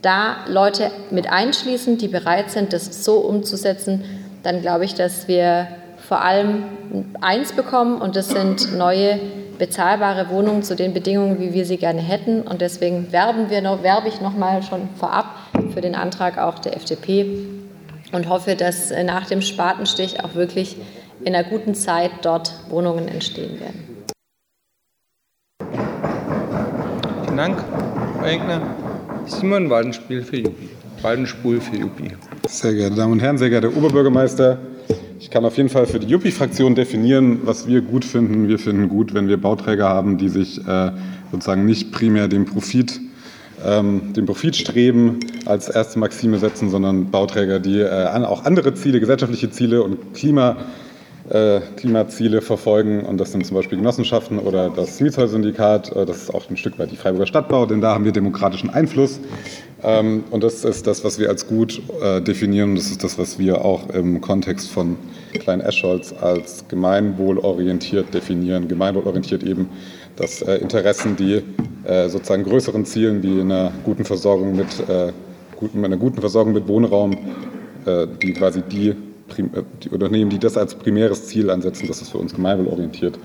[0.01, 4.03] da Leute mit einschließen, die bereit sind, das so umzusetzen,
[4.43, 6.63] dann glaube ich, dass wir vor allem
[7.21, 9.19] eins bekommen und das sind neue
[9.57, 12.41] bezahlbare Wohnungen zu den Bedingungen, wie wir sie gerne hätten.
[12.41, 15.27] Und deswegen werben wir noch, werbe ich noch mal schon vorab
[15.73, 17.52] für den Antrag auch der FDP
[18.13, 20.78] und hoffe, dass äh, nach dem Spatenstich auch wirklich
[21.26, 23.88] in einer guten Zeit dort Wohnungen entstehen werden.
[27.26, 27.63] Vielen Dank,
[28.17, 28.62] Frau Enkner.
[29.26, 30.69] Simon Waldenspiel für Juppie.
[31.02, 32.12] Waldenspul für Juppie.
[32.47, 34.60] Sehr geehrte Damen und Herren, sehr geehrter Oberbürgermeister,
[35.23, 38.49] ich kann auf jeden Fall für die Juppie-Fraktion definieren, was wir gut finden.
[38.49, 40.91] Wir finden gut, wenn wir Bauträger haben, die sich äh,
[41.32, 42.99] sozusagen nicht primär dem Profit
[43.65, 49.49] ähm, den Profitstreben als erste Maxime setzen, sondern Bauträger, die äh, auch andere Ziele, gesellschaftliche
[49.49, 50.57] Ziele und Klima,
[51.29, 53.05] äh, Klimaziele verfolgen.
[53.05, 55.95] Und das sind zum Beispiel Genossenschaften oder das Mietshäuser-Syndikat.
[55.95, 58.69] Äh, das ist auch ein Stück weit die Freiburger Stadtbau, denn da haben wir demokratischen
[58.69, 59.19] Einfluss.
[59.83, 62.75] Ähm, und das ist das, was wir als gut äh, definieren.
[62.75, 64.97] Das ist das, was wir auch im Kontext von
[65.39, 68.67] Klein Escholz als gemeinwohlorientiert definieren.
[68.67, 69.69] Gemeinwohlorientiert eben
[70.15, 71.41] dass äh, Interessen, die
[71.84, 75.12] äh, sozusagen größeren Zielen wie einer guten Versorgung mit, äh,
[75.76, 77.17] einer guten Versorgung mit Wohnraum,
[78.21, 78.95] die quasi die,
[79.38, 83.19] die, Unternehmen, die das als primäres Ziel ansetzen, das ist für uns gemeinwohlorientiert.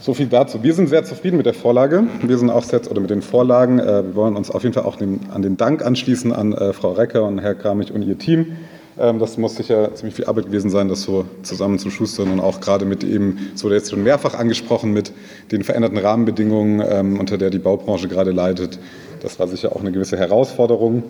[0.00, 0.62] So viel dazu.
[0.62, 2.04] Wir sind sehr zufrieden mit der Vorlage.
[2.22, 3.78] Wir sind auch sehr, oder mit den Vorlagen.
[3.78, 7.38] Wir wollen uns auf jeden Fall auch an den Dank anschließen an Frau Recker und
[7.38, 8.56] Herr Kramich und ihr Team
[8.96, 12.60] das muss sicher ziemlich viel Arbeit gewesen sein, das so zusammen zu schustern und auch
[12.60, 15.12] gerade mit eben, es wurde jetzt schon mehrfach angesprochen, mit
[15.52, 18.78] den veränderten Rahmenbedingungen, ähm, unter der die Baubranche gerade leidet.
[19.22, 21.02] Das war sicher auch eine gewisse Herausforderung.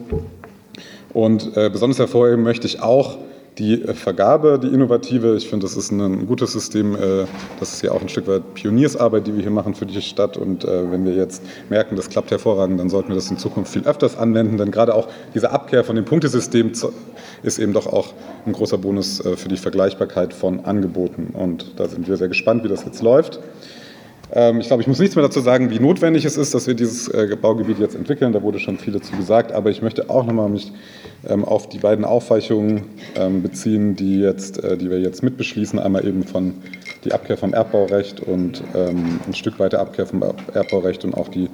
[1.12, 3.18] Und äh, besonders hervorheben möchte ich auch,
[3.58, 6.94] die äh, Vergabe, die innovative, ich finde, das ist ein gutes System.
[6.94, 7.26] Äh,
[7.58, 10.36] das ist ja auch ein Stück weit Pioniersarbeit, die wir hier machen für die Stadt.
[10.36, 13.72] Und äh, wenn wir jetzt merken, das klappt hervorragend, dann sollten wir das in Zukunft
[13.72, 14.56] viel öfters anwenden.
[14.56, 16.72] Denn gerade auch diese Abkehr von dem Punktesystem
[17.42, 18.14] ist eben doch auch
[18.46, 21.28] ein großer Bonus für die Vergleichbarkeit von Angeboten.
[21.32, 23.40] Und da sind wir sehr gespannt, wie das jetzt läuft.
[24.32, 26.74] Ähm, ich glaube, ich muss nichts mehr dazu sagen, wie notwendig es ist, dass wir
[26.74, 28.32] dieses äh, Baugebiet jetzt entwickeln.
[28.32, 29.52] Da wurde schon viel dazu gesagt.
[29.52, 30.72] Aber ich möchte auch nochmal mich
[31.28, 32.82] ähm, auf die beiden Aufweichungen
[33.16, 35.78] ähm, beziehen, die, jetzt, äh, die wir jetzt mitbeschließen.
[35.78, 36.54] Einmal eben von
[37.04, 41.48] die Abkehr vom Erbbaurecht und ein Stück weiter Abkehr vom Erbbaurecht und auch die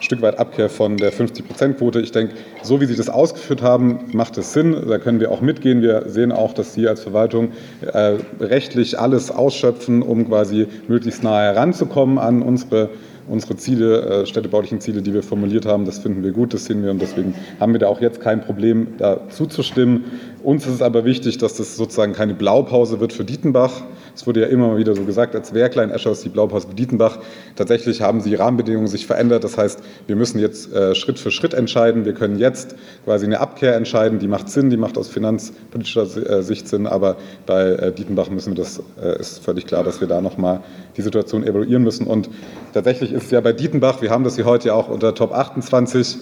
[0.00, 2.00] Stück weit Abkehr von der 50-Prozent-Quote.
[2.00, 4.76] Ich denke, so wie Sie das ausgeführt haben, macht es Sinn.
[4.88, 5.82] Da können wir auch mitgehen.
[5.82, 7.52] Wir sehen auch, dass Sie als Verwaltung
[7.92, 12.90] äh, rechtlich alles ausschöpfen, um quasi möglichst nahe heranzukommen an unsere
[13.28, 16.82] unsere Ziele, äh, städtebaulichen Ziele, die wir formuliert haben, das finden wir gut, das sehen
[16.82, 20.04] wir und deswegen haben wir da auch jetzt kein Problem, da zuzustimmen.
[20.42, 23.82] Uns ist es aber wichtig, dass das sozusagen keine Blaupause wird für Dietenbach.
[24.18, 27.20] Es wurde ja immer wieder so gesagt, als wäre Klein Eschers die Blaupause Dietenbach.
[27.54, 29.44] Tatsächlich haben die Rahmenbedingungen sich verändert.
[29.44, 32.04] Das heißt, wir müssen jetzt äh, Schritt für Schritt entscheiden.
[32.04, 36.42] Wir können jetzt quasi eine Abkehr entscheiden, die macht Sinn, die macht aus finanzpolitischer äh,
[36.42, 36.88] Sicht Sinn.
[36.88, 40.62] Aber bei äh, Dietenbach müssen wir das, äh, ist völlig klar, dass wir da nochmal
[40.96, 42.08] die Situation evaluieren müssen.
[42.08, 42.28] Und
[42.74, 46.16] tatsächlich ist ja bei Dietenbach, wir haben das hier heute ja auch unter Top 28,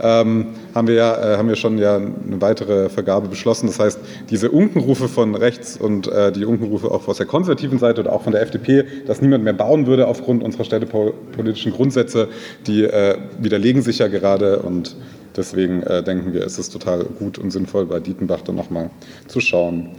[0.00, 3.66] ähm, haben, wir ja, äh, haben wir schon ja eine weitere Vergabe beschlossen.
[3.66, 8.02] Das heißt, diese Unkenrufe von rechts und äh, die Unkenrufe auch aus der konservativen Seite
[8.02, 12.28] oder auch von der FDP, dass niemand mehr bauen würde aufgrund unserer städtepolitischen Grundsätze,
[12.68, 14.96] die äh, widerlegen sich ja gerade und
[15.36, 18.90] deswegen äh, denken wir, es ist total gut und sinnvoll, bei Dietenbach dann nochmal
[19.26, 19.90] zu schauen.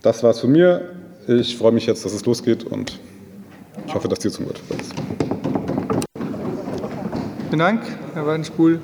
[0.00, 0.88] Das war es von mir.
[1.28, 2.98] Ich freue mich jetzt, dass es losgeht und
[3.86, 4.60] ich hoffe, dass die zum Wort
[7.48, 7.82] Vielen Dank,
[8.14, 8.80] Herr Weidenspul.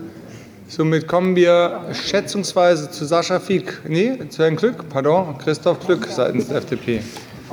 [0.69, 3.81] Somit kommen wir schätzungsweise zu Sascha Fieck.
[3.88, 7.01] Nee, zu Herrn Glück, pardon, Christoph Glück seitens der FDP.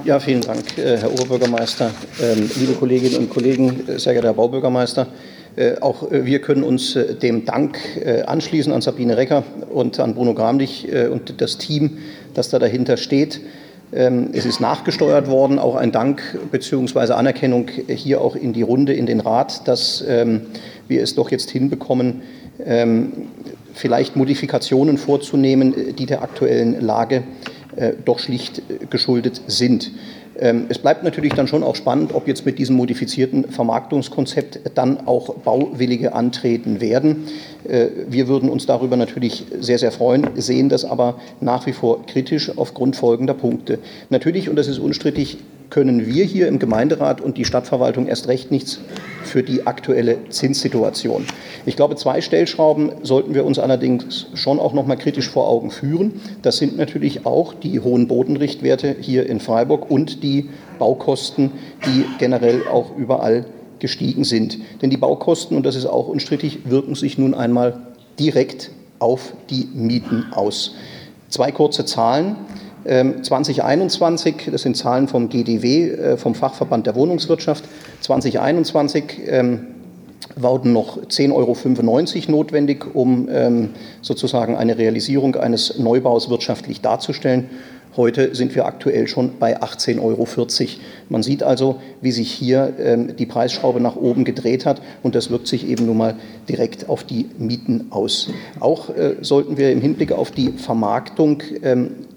[0.03, 1.89] Ja, vielen Dank, äh, Herr Oberbürgermeister,
[2.21, 5.07] ähm, liebe Kolleginnen und Kollegen, äh, sehr geehrter Herr Baubürgermeister.
[5.55, 7.79] Äh, auch wir können uns dem Dank
[8.27, 11.97] anschließen an Sabine Recker und an Bruno Gramlich und das Team,
[12.35, 13.41] das da dahinter steht.
[13.91, 17.13] Ähm, es ist nachgesteuert worden, auch ein Dank bzw.
[17.13, 20.41] Anerkennung hier auch in die Runde, in den Rat, dass ähm,
[20.87, 22.21] wir es doch jetzt hinbekommen,
[23.73, 27.21] vielleicht Modifikationen vorzunehmen, die der aktuellen Lage äh,
[28.05, 29.91] doch schlicht äh, geschuldet sind.
[30.39, 35.07] Ähm, es bleibt natürlich dann schon auch spannend, ob jetzt mit diesem modifizierten Vermarktungskonzept dann
[35.07, 37.25] auch Bauwillige antreten werden.
[37.67, 42.05] Äh, wir würden uns darüber natürlich sehr, sehr freuen, sehen das aber nach wie vor
[42.05, 43.79] kritisch aufgrund folgender Punkte.
[44.09, 45.37] Natürlich, und das ist unstrittig,
[45.69, 48.79] können wir hier im Gemeinderat und die Stadtverwaltung erst recht nichts
[49.23, 51.25] für die aktuelle Zinssituation.
[51.65, 55.69] Ich glaube, zwei Stellschrauben sollten wir uns allerdings schon auch noch mal kritisch vor Augen
[55.69, 56.21] führen.
[56.41, 60.49] Das sind natürlich auch die hohen Bodenrichtwerte hier in Freiburg und die
[60.79, 61.51] Baukosten,
[61.85, 63.45] die generell auch überall
[63.79, 64.57] gestiegen sind.
[64.81, 67.81] Denn die Baukosten, und das ist auch unstrittig, wirken sich nun einmal
[68.19, 70.75] direkt auf die Mieten aus.
[71.29, 72.37] Zwei kurze Zahlen.
[72.87, 77.65] 2021, ähm, das sind Zahlen vom GDW, äh, vom Fachverband der Wohnungswirtschaft,
[78.01, 79.67] 2021 ähm,
[80.35, 83.69] wurden noch 10,95 Euro notwendig, um ähm,
[84.01, 87.49] sozusagen eine Realisierung eines Neubaus wirtschaftlich darzustellen.
[87.97, 90.27] Heute sind wir aktuell schon bei 18,40 Euro.
[91.09, 95.47] Man sieht also, wie sich hier die Preisschraube nach oben gedreht hat und das wirkt
[95.47, 96.15] sich eben nun mal
[96.47, 98.29] direkt auf die Mieten aus.
[98.59, 101.41] Auch äh, sollten wir im Hinblick auf die Vermarktung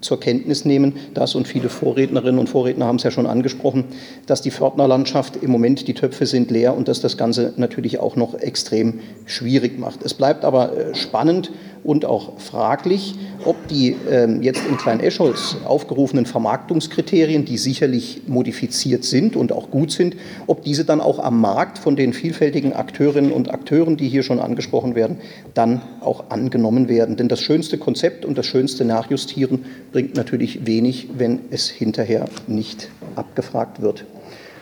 [0.00, 3.84] zur Kenntnis nehmen, dass, und viele Vorrednerinnen und Vorredner haben es ja schon angesprochen,
[4.26, 8.16] dass die Pförtnerlandschaft im Moment, die Töpfe sind leer und dass das Ganze natürlich auch
[8.16, 10.02] noch extrem schwierig macht.
[10.02, 11.50] Es bleibt aber äh, spannend
[11.82, 19.34] und auch fraglich, ob die ähm, jetzt in Klein-Escholz aufgerufenen Vermarktungskriterien, die sicherlich modifiziert sind
[19.34, 23.50] und auch gut sind, ob diese dann auch am Markt von den vielfältigen Akteurinnen und
[23.50, 25.18] Akteuren, die hier schon angesprochen werden,
[25.54, 27.16] dann auch angenommen werden.
[27.16, 32.88] Denn das schönste Konzept und das schönste Nachjustieren bringt natürlich wenig, wenn es hinterher nicht
[33.16, 34.04] abgefragt wird.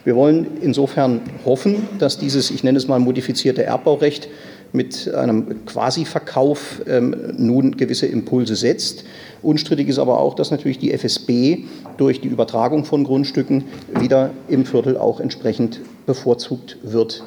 [0.05, 4.29] Wir wollen insofern hoffen, dass dieses, ich nenne es mal modifizierte Erbbaurecht,
[4.73, 9.05] mit einem Quasi-Verkauf ähm, nun gewisse Impulse setzt.
[9.43, 11.65] Unstrittig ist aber auch, dass natürlich die FSB
[11.97, 13.65] durch die Übertragung von Grundstücken
[13.99, 17.25] wieder im Viertel auch entsprechend bevorzugt wird.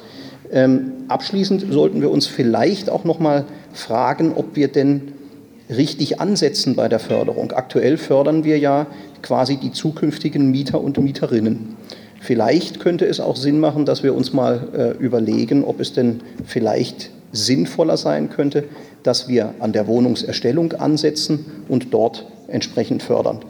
[0.52, 5.12] Ähm, abschließend sollten wir uns vielleicht auch noch mal fragen, ob wir denn
[5.68, 7.52] richtig ansetzen bei der Förderung.
[7.52, 8.86] Aktuell fördern wir ja
[9.22, 11.76] quasi die zukünftigen Mieter und Mieterinnen.
[12.20, 16.20] Vielleicht könnte es auch Sinn machen, dass wir uns mal äh, überlegen, ob es denn
[16.46, 18.64] vielleicht sinnvoller sein könnte,
[19.02, 23.40] dass wir an der Wohnungserstellung ansetzen und dort entsprechend fördern.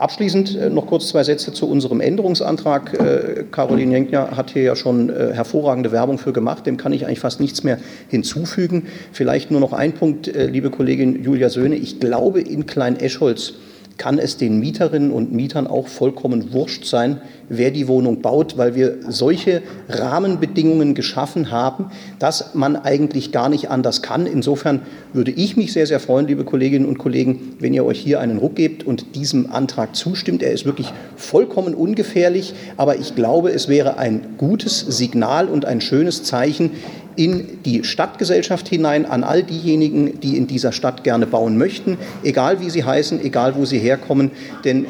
[0.00, 2.94] Abschließend äh, noch kurz zwei Sätze zu unserem Änderungsantrag.
[2.94, 6.64] Äh, Caroline Jenkner hat hier ja schon äh, hervorragende Werbung für gemacht.
[6.64, 7.76] Dem kann ich eigentlich fast nichts mehr
[8.08, 8.86] hinzufügen.
[9.12, 11.76] Vielleicht nur noch ein Punkt, liebe Kollegin Julia Söhne.
[11.76, 13.52] Ich glaube, in Klein-Eschholz
[13.98, 18.74] kann es den Mieterinnen und Mietern auch vollkommen wurscht sein, wer die Wohnung baut, weil
[18.74, 24.24] wir solche Rahmenbedingungen geschaffen haben, dass man eigentlich gar nicht anders kann.
[24.24, 24.82] Insofern
[25.12, 28.38] würde ich mich sehr, sehr freuen, liebe Kolleginnen und Kollegen, wenn ihr euch hier einen
[28.38, 30.42] Ruck gebt und diesem Antrag zustimmt.
[30.42, 35.80] Er ist wirklich vollkommen ungefährlich, aber ich glaube, es wäre ein gutes Signal und ein
[35.80, 36.70] schönes Zeichen
[37.16, 42.60] in die Stadtgesellschaft hinein an all diejenigen, die in dieser Stadt gerne bauen möchten, egal
[42.60, 44.30] wie sie heißen, egal wo sie herkommen.
[44.64, 44.86] Denn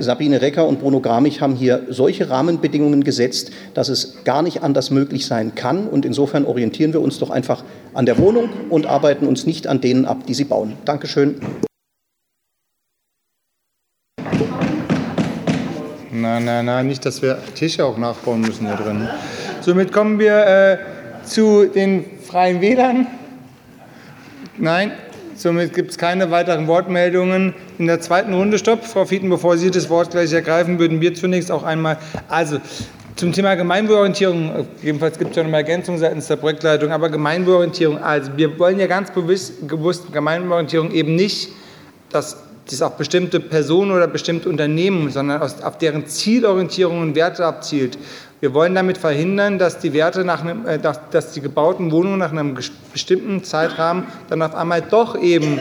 [0.00, 4.90] Sabine Recker und Bruno Gramich haben hier solche Rahmenbedingungen gesetzt, dass es gar nicht anders
[4.90, 5.86] möglich sein kann.
[5.86, 7.64] Und insofern orientieren wir uns doch einfach
[7.94, 10.74] an der Wohnung und arbeiten uns nicht an denen ab, die sie bauen.
[10.84, 11.40] Dankeschön.
[16.12, 19.08] Nein, nein, nein, nicht, dass wir Tische auch nachbauen müssen hier drin.
[19.62, 20.78] Somit kommen wir äh,
[21.24, 23.06] zu den Freien Wählern.
[24.58, 24.92] Nein,
[25.40, 27.54] Somit gibt es keine weiteren Wortmeldungen.
[27.78, 28.84] In der zweiten Runde Stopp.
[28.84, 31.96] Frau Fieten, bevor Sie das Wort gleich ergreifen, würden wir zunächst auch einmal,
[32.28, 32.58] also
[33.16, 37.96] zum Thema Gemeinwohlorientierung, jedenfalls gibt es ja noch eine Ergänzung seitens der Projektleitung, aber Gemeinwohlorientierung,
[37.96, 41.48] also wir wollen ja ganz bewusst, bewusst Gemeinwohlorientierung eben nicht,
[42.10, 42.36] dass
[42.70, 47.96] dies auf bestimmte Personen oder bestimmte Unternehmen, sondern auf deren Zielorientierung und Werte abzielt.
[48.40, 52.56] Wir wollen damit verhindern, dass die Werte nach äh, dass die gebauten Wohnungen nach einem
[52.92, 55.60] bestimmten Zeitrahmen dann auf einmal doch eben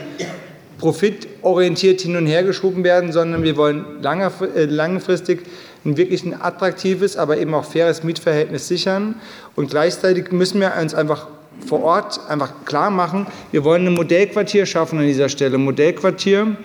[0.80, 5.46] profitorientiert hin und her geschoben werden, sondern wir wollen äh, langfristig
[5.86, 9.16] ein wirklich ein attraktives, aber eben auch faires Mietverhältnis sichern.
[9.56, 11.28] Und gleichzeitig müssen wir uns einfach
[11.66, 15.58] vor Ort einfach klar machen, wir wollen ein Modellquartier schaffen an dieser Stelle.
[15.58, 16.56] Modellquartier,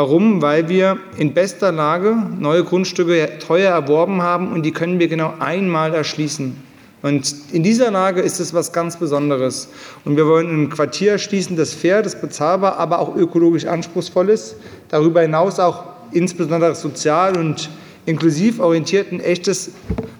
[0.00, 0.40] Warum?
[0.40, 5.34] Weil wir in bester Lage neue Grundstücke teuer erworben haben und die können wir genau
[5.40, 6.56] einmal erschließen.
[7.02, 9.68] Und in dieser Lage ist es was ganz Besonderes.
[10.06, 14.56] Und wir wollen ein Quartier erschließen, das fair, das bezahlbar, aber auch ökologisch anspruchsvoll ist.
[14.88, 17.68] Darüber hinaus auch insbesondere sozial und
[18.06, 19.72] inklusiv orientiert ein echtes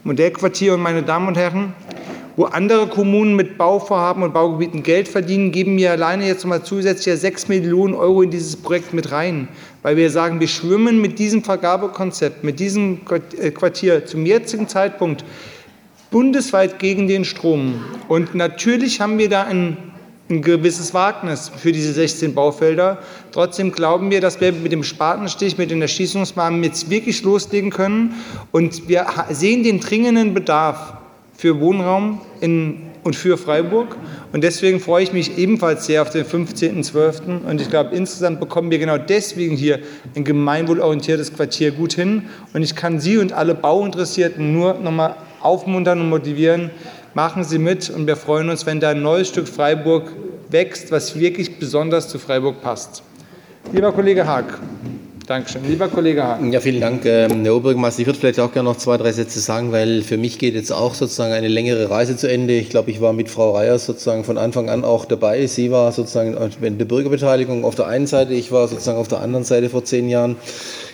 [0.04, 0.74] Modellquartier.
[0.74, 1.72] Und meine Damen und Herren,
[2.36, 7.18] wo andere Kommunen mit Bauvorhaben und Baugebieten Geld verdienen, geben wir alleine jetzt mal zusätzlich
[7.18, 9.48] 6 Millionen Euro in dieses Projekt mit rein,
[9.82, 13.00] weil wir sagen, wir schwimmen mit diesem Vergabekonzept, mit diesem
[13.38, 15.24] äh, Quartier zum jetzigen Zeitpunkt
[16.10, 17.84] bundesweit gegen den Strom.
[18.08, 19.76] Und natürlich haben wir da ein,
[20.28, 22.98] ein gewisses Wagnis für diese 16 Baufelder.
[23.32, 28.14] Trotzdem glauben wir, dass wir mit dem Spatenstich, mit den Erschließungsmaßnahmen jetzt wirklich loslegen können.
[28.50, 30.99] Und wir sehen den dringenden Bedarf
[31.40, 33.96] für Wohnraum in, und für Freiburg.
[34.34, 37.46] Und deswegen freue ich mich ebenfalls sehr auf den 15.12.
[37.48, 39.78] Und ich glaube, insgesamt bekommen wir genau deswegen hier
[40.14, 42.24] ein gemeinwohlorientiertes Quartier gut hin.
[42.52, 46.70] Und ich kann Sie und alle Bauinteressierten nur noch mal aufmuntern und motivieren.
[47.14, 50.12] Machen Sie mit und wir freuen uns, wenn da ein neues Stück Freiburg
[50.50, 53.02] wächst, was wirklich besonders zu Freiburg passt.
[53.72, 54.58] Lieber Kollege Haag.
[55.30, 55.62] Dankeschön.
[55.64, 56.50] Lieber Kollege Hahn.
[56.50, 58.00] Ja, vielen Dank, ähm, Herr Oberbürgermeister.
[58.00, 60.72] Ich würde vielleicht auch gerne noch zwei, drei Sätze sagen, weil für mich geht jetzt
[60.72, 62.54] auch sozusagen eine längere Reise zu Ende.
[62.54, 65.46] Ich glaube, ich war mit Frau Reyers sozusagen von Anfang an auch dabei.
[65.46, 69.20] Sie war sozusagen in der Bürgerbeteiligung auf der einen Seite, ich war sozusagen auf der
[69.20, 70.34] anderen Seite vor zehn Jahren.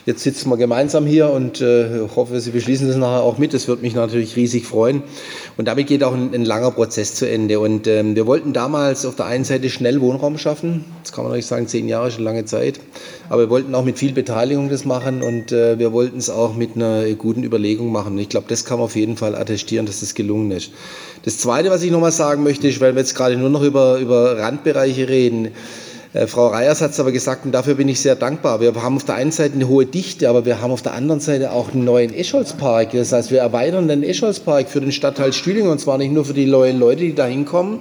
[0.07, 3.53] Jetzt sitzen wir gemeinsam hier und äh, hoffe, Sie beschließen das nachher auch mit.
[3.53, 5.03] Das würde mich natürlich riesig freuen.
[5.57, 7.59] Und damit geht auch ein, ein langer Prozess zu Ende.
[7.59, 10.85] Und ähm, wir wollten damals auf der einen Seite schnell Wohnraum schaffen.
[11.03, 12.79] Das kann man natürlich sagen, zehn Jahre ist eine lange Zeit.
[13.29, 16.55] Aber wir wollten auch mit viel Beteiligung das machen und äh, wir wollten es auch
[16.55, 18.13] mit einer guten Überlegung machen.
[18.13, 20.71] Und ich glaube, das kann man auf jeden Fall attestieren, dass das gelungen ist.
[21.25, 23.99] Das Zweite, was ich nochmal sagen möchte, ist, weil wir jetzt gerade nur noch über,
[23.99, 25.49] über Randbereiche reden,
[26.17, 28.61] äh, Frau Reyers hat es aber gesagt, und dafür bin ich sehr dankbar.
[28.61, 31.21] Wir haben auf der einen Seite eine hohe Dichte, aber wir haben auf der anderen
[31.21, 32.93] Seite auch einen neuen Escholzpark.
[32.93, 36.35] Das heißt, wir erweitern den Escholzpark für den Stadtteil Stühlinger und zwar nicht nur für
[36.35, 37.81] die neuen Leute, die da hinkommen,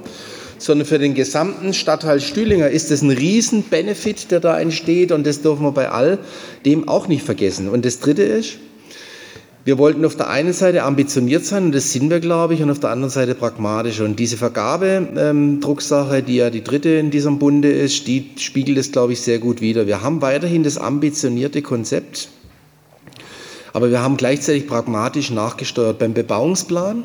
[0.57, 5.25] sondern für den gesamten Stadtteil Stühlinger ist das ein riesen Benefit, der da entsteht und
[5.25, 6.19] das dürfen wir bei all
[6.65, 7.69] dem auch nicht vergessen.
[7.69, 8.57] Und das Dritte ist,
[9.65, 12.69] Wir wollten auf der einen Seite ambitioniert sein, und das sind wir, glaube ich, und
[12.69, 13.99] auf der anderen Seite pragmatisch.
[13.99, 18.91] Und diese Vergabedrucksache, ähm, die ja die dritte in diesem Bunde ist, die spiegelt es,
[18.91, 19.87] glaube ich, sehr gut wider.
[19.87, 22.29] Wir haben weiterhin das ambitionierte Konzept,
[23.73, 27.03] aber wir haben gleichzeitig pragmatisch nachgesteuert beim Bebauungsplan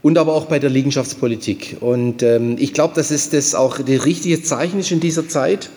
[0.00, 1.76] und aber auch bei der Liegenschaftspolitik.
[1.80, 5.68] Und ähm, ich glaube, dass es das auch das richtige Zeichen ist in dieser Zeit.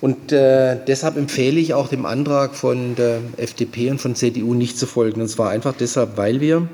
[0.00, 4.78] Und äh, deshalb empfehle ich auch dem Antrag von der FDP und von CDU nicht
[4.78, 5.20] zu folgen.
[5.22, 6.68] Und zwar einfach deshalb, weil wir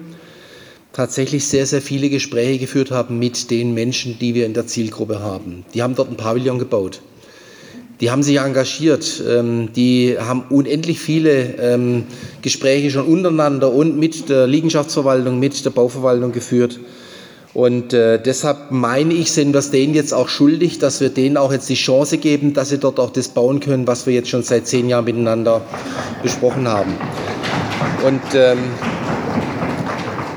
[0.92, 5.20] tatsächlich sehr, sehr viele Gespräche geführt haben mit den Menschen, die wir in der Zielgruppe
[5.20, 5.64] haben.
[5.72, 7.00] Die haben dort ein Pavillon gebaut.
[8.00, 9.22] Die haben sich engagiert.
[9.26, 12.04] Ähm, die haben unendlich viele ähm,
[12.42, 16.80] Gespräche schon untereinander und mit der Liegenschaftsverwaltung, mit der Bauverwaltung geführt.
[17.54, 21.36] Und äh, deshalb meine ich, sind wir es denen jetzt auch schuldig, dass wir denen
[21.36, 24.30] auch jetzt die Chance geben, dass sie dort auch das bauen können, was wir jetzt
[24.30, 25.60] schon seit zehn Jahren miteinander
[26.22, 26.94] besprochen haben.
[28.06, 28.58] Und ähm,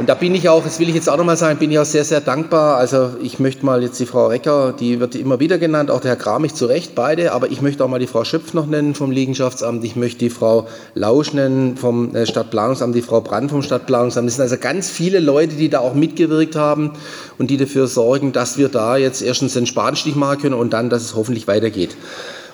[0.05, 1.85] und da bin ich auch, das will ich jetzt auch nochmal sagen, bin ich auch
[1.85, 2.77] sehr, sehr dankbar.
[2.77, 6.11] Also ich möchte mal jetzt die Frau Recker, die wird immer wieder genannt, auch der
[6.11, 8.93] Herr Kramich zu Recht, beide, aber ich möchte auch mal die Frau Schöpf noch nennen
[8.93, 13.63] vom Liegenschaftsamt, ich möchte die Frau Lausch nennen vom äh, Stadtplanungsamt, die Frau Brand vom
[13.63, 14.27] Stadtplanungsamt.
[14.27, 16.91] Das sind also ganz viele Leute, die da auch mitgewirkt haben
[17.39, 20.91] und die dafür sorgen, dass wir da jetzt erstens den Spatenstich machen können und dann,
[20.91, 21.97] dass es hoffentlich weitergeht.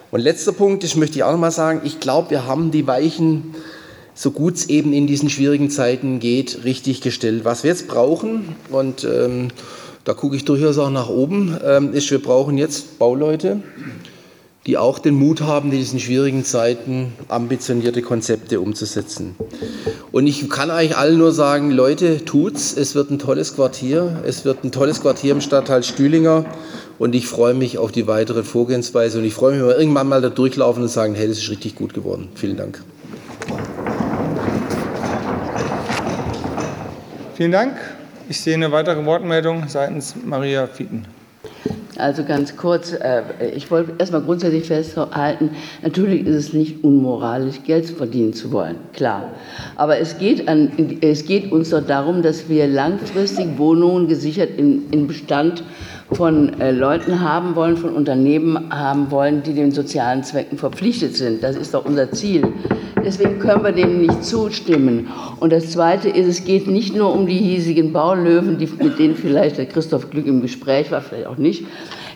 [0.10, 3.56] Und letzter Punkt, das möchte ich auch nochmal sagen, ich glaube, wir haben die Weichen
[4.22, 7.44] so gut es eben in diesen schwierigen Zeiten geht, richtig gestellt.
[7.44, 9.48] Was wir jetzt brauchen, und ähm,
[10.04, 13.64] da gucke ich durchaus auch nach oben, ähm, ist, wir brauchen jetzt Bauleute,
[14.68, 19.36] die auch den Mut haben, in diesen schwierigen Zeiten ambitionierte Konzepte umzusetzen.
[20.12, 22.78] Und ich kann eigentlich allen nur sagen, Leute, tut's.
[22.78, 24.22] Es wird ein tolles Quartier.
[24.24, 26.46] Es wird ein tolles Quartier im Stadtteil Stühlinger.
[27.00, 29.18] Und ich freue mich auf die weitere Vorgehensweise.
[29.18, 31.50] Und ich freue mich, wenn wir irgendwann mal da durchlaufen und sagen, hey, das ist
[31.50, 32.30] richtig gut geworden.
[32.36, 32.84] Vielen Dank.
[37.42, 37.74] Vielen Dank.
[38.30, 41.08] Ich sehe eine weitere Wortmeldung seitens Maria Fieten.
[41.98, 43.24] Also ganz kurz, äh,
[43.56, 45.50] ich wollte erstmal grundsätzlich festhalten,
[45.82, 49.32] natürlich ist es nicht unmoralisch, Geld verdienen zu wollen, klar.
[49.76, 55.08] Aber es geht, an, es geht uns doch darum, dass wir langfristig Wohnungen gesichert in,
[55.08, 55.64] Bestand
[56.14, 61.42] von äh, Leuten haben wollen, von Unternehmen haben wollen, die den sozialen Zwecken verpflichtet sind.
[61.44, 62.44] Das ist doch unser Ziel.
[63.04, 65.08] Deswegen können wir dem nicht zustimmen.
[65.40, 69.16] Und das Zweite ist, es geht nicht nur um die hiesigen Baulöwen, die, mit denen
[69.16, 71.66] vielleicht der Christoph Glück im Gespräch war, vielleicht auch nicht.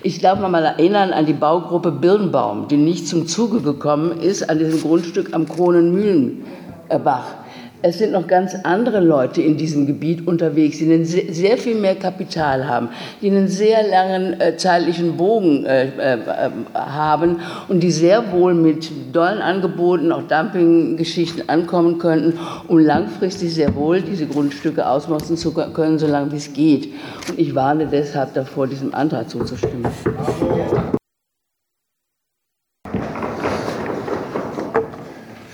[0.04, 4.60] Ich darf mal erinnern an die Baugruppe Birnbaum, die nicht zum Zuge gekommen ist an
[4.60, 7.45] diesem Grundstück am Kronenmühlenbach
[7.88, 11.95] es sind noch ganz andere Leute in diesem Gebiet unterwegs, die einen sehr viel mehr
[11.95, 12.89] Kapital haben,
[13.21, 16.19] die einen sehr langen äh, zeitlichen Bogen äh, äh,
[16.73, 23.75] haben und die sehr wohl mit dollen Angeboten, auch Dumpinggeschichten ankommen könnten, um langfristig sehr
[23.75, 26.89] wohl diese Grundstücke ausnutzen zu können, solange wie es geht.
[27.29, 29.86] Und ich warne deshalb davor, diesem Antrag zuzustimmen.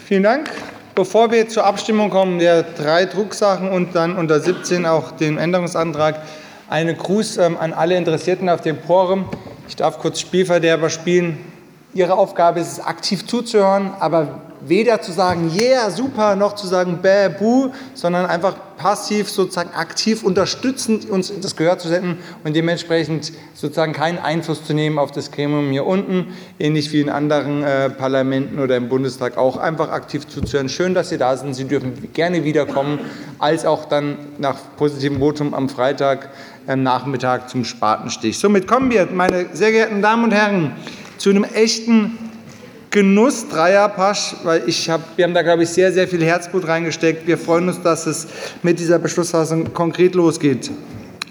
[0.06, 0.50] Vielen Dank.
[0.94, 6.22] Bevor wir zur Abstimmung kommen, der drei Drucksachen und dann unter 17 auch den Änderungsantrag,
[6.70, 9.30] eine Gruß ähm, an alle Interessierten auf dem Forum.
[9.70, 11.51] Ich darf kurz Spielverderber spielen.
[11.94, 17.00] Ihre Aufgabe ist es, aktiv zuzuhören, aber weder zu sagen, yeah, super, noch zu sagen,
[17.02, 23.34] bäh, buh, sondern einfach passiv, sozusagen aktiv unterstützend uns das Gehör zu senden und dementsprechend
[23.54, 26.28] sozusagen keinen Einfluss zu nehmen auf das Gremium hier unten,
[26.60, 30.70] ähnlich wie in anderen äh, Parlamenten oder im Bundestag auch einfach aktiv zuzuhören.
[30.70, 31.54] Schön, dass Sie da sind.
[31.54, 33.00] Sie dürfen gerne wiederkommen,
[33.40, 36.30] als auch dann nach positivem Votum am Freitag
[36.68, 38.40] äh, Nachmittag zum Spatenstich.
[38.40, 40.76] Somit kommen wir, meine sehr geehrten Damen und Herren,
[41.22, 42.18] zu einem echten
[42.90, 47.28] Genuss Dreierpasch, weil ich hab, wir haben da, glaube ich, sehr, sehr viel Herzblut reingesteckt.
[47.28, 48.28] Wir freuen uns, dass es
[48.64, 50.72] mit dieser Beschlussfassung konkret losgeht.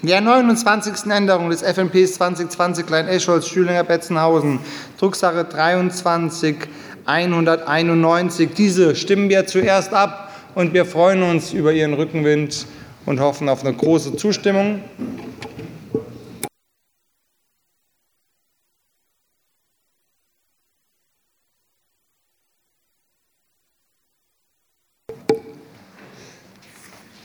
[0.02, 1.10] Die 29.
[1.10, 4.60] Änderung des FNPs 2020 Klein-Eschholz, Stühlinger, Betzenhausen,
[5.00, 6.54] Drucksache 23
[7.04, 8.50] 191.
[8.56, 12.64] Diese stimmen wir zuerst ab und wir freuen uns über Ihren Rückenwind
[13.06, 14.82] und hoffen auf eine große Zustimmung.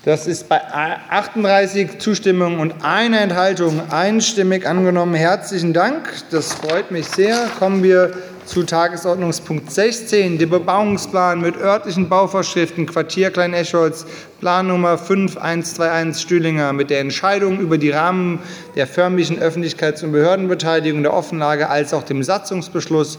[0.05, 5.15] Das ist bei 38 Zustimmungen und einer Enthaltung einstimmig angenommen.
[5.15, 6.07] Herzlichen Dank.
[6.29, 7.47] Das freut mich sehr.
[7.57, 8.13] Kommen wir
[8.45, 14.05] zu Tagesordnungspunkt 16, dem Bebauungsplan mit örtlichen Bauvorschriften Quartier Klein-Escholz,
[14.39, 18.37] Plannummer 5121 Stühlinger mit der Entscheidung über die Rahmen
[18.75, 23.17] der förmlichen Öffentlichkeits- und Behördenbeteiligung der Offenlage als auch dem Satzungsbeschluss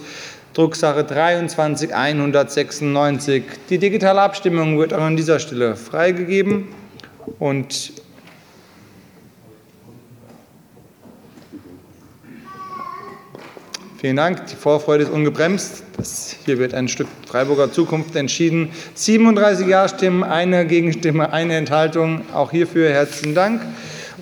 [0.56, 3.42] Drucksache 23 196.
[3.68, 6.68] Die digitale Abstimmung wird auch an dieser Stelle freigegeben
[7.38, 7.92] und
[13.98, 14.46] Vielen Dank.
[14.46, 15.82] Die Vorfreude ist ungebremst.
[15.96, 18.70] Das, hier wird ein Stück Freiburger Zukunft entschieden.
[18.94, 22.22] 37 Ja-Stimmen, eine Gegenstimme, eine Enthaltung.
[22.32, 23.62] Auch hierfür herzlichen Dank.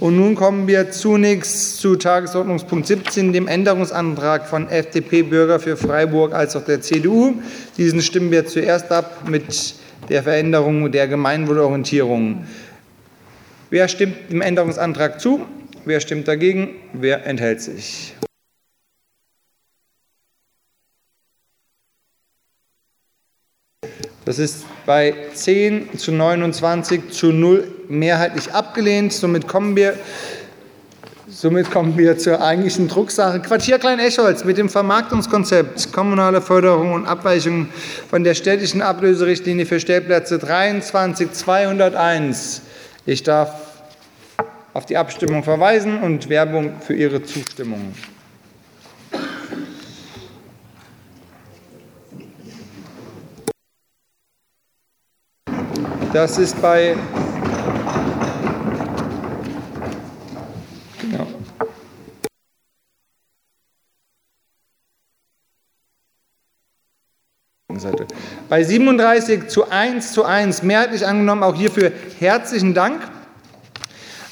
[0.05, 6.35] Und nun kommen wir zunächst zu Tagesordnungspunkt 17, dem Änderungsantrag von FDP Bürger für Freiburg
[6.35, 7.33] als auch der CDU.
[7.79, 9.77] Diesen stimmen wir zuerst ab mit
[10.11, 12.45] der Veränderung der Gemeinwohlorientierung.
[13.71, 15.47] Wer stimmt dem Änderungsantrag zu?
[15.87, 16.75] Wer stimmt dagegen?
[16.93, 18.15] Wer enthält sich?
[24.27, 29.13] Das ist bei 10 zu 29 zu 0 mehrheitlich abgelehnt.
[29.13, 29.95] Somit kommen wir,
[31.29, 33.39] somit kommen wir zur eigentlichen Drucksache.
[33.41, 37.69] Quartier Klein-Eschholz mit dem Vermarktungskonzept kommunale Förderung und Abweichung
[38.09, 42.63] von der städtischen Ablöserichtlinie für Stellplätze 23201.
[43.07, 43.53] Ich darf
[44.73, 47.95] auf die Abstimmung verweisen und Werbung für Ihre Zustimmung.
[56.15, 56.97] Das ist bei
[61.01, 61.27] genau.
[68.49, 71.91] Bei 37 zu 1 zu 1 mehrheitlich angenommen, auch hierfür
[72.21, 73.03] herzlichen Dank.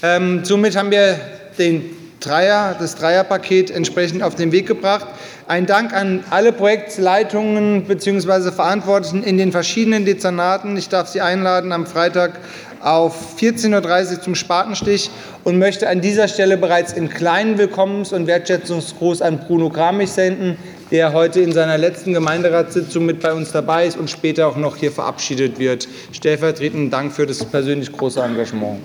[0.04, 1.18] Ähm, somit haben wir
[1.58, 5.06] den Dreier, das Dreierpaket entsprechend auf den Weg gebracht.
[5.46, 8.52] Ein Dank an alle Projektleitungen bzw.
[8.52, 10.76] Verantwortlichen in den verschiedenen Dezernaten.
[10.76, 12.40] Ich darf Sie einladen am Freitag
[12.80, 15.10] auf 14.30 Uhr zum Spatenstich
[15.44, 20.56] und möchte an dieser Stelle bereits in kleinen Willkommens- und Wertschätzungsgruß an Bruno Gramich senden,
[20.90, 24.76] der heute in seiner letzten Gemeinderatssitzung mit bei uns dabei ist und später auch noch
[24.76, 25.88] hier verabschiedet wird.
[26.12, 28.80] Stellvertretenden Dank für das persönlich große Engagement.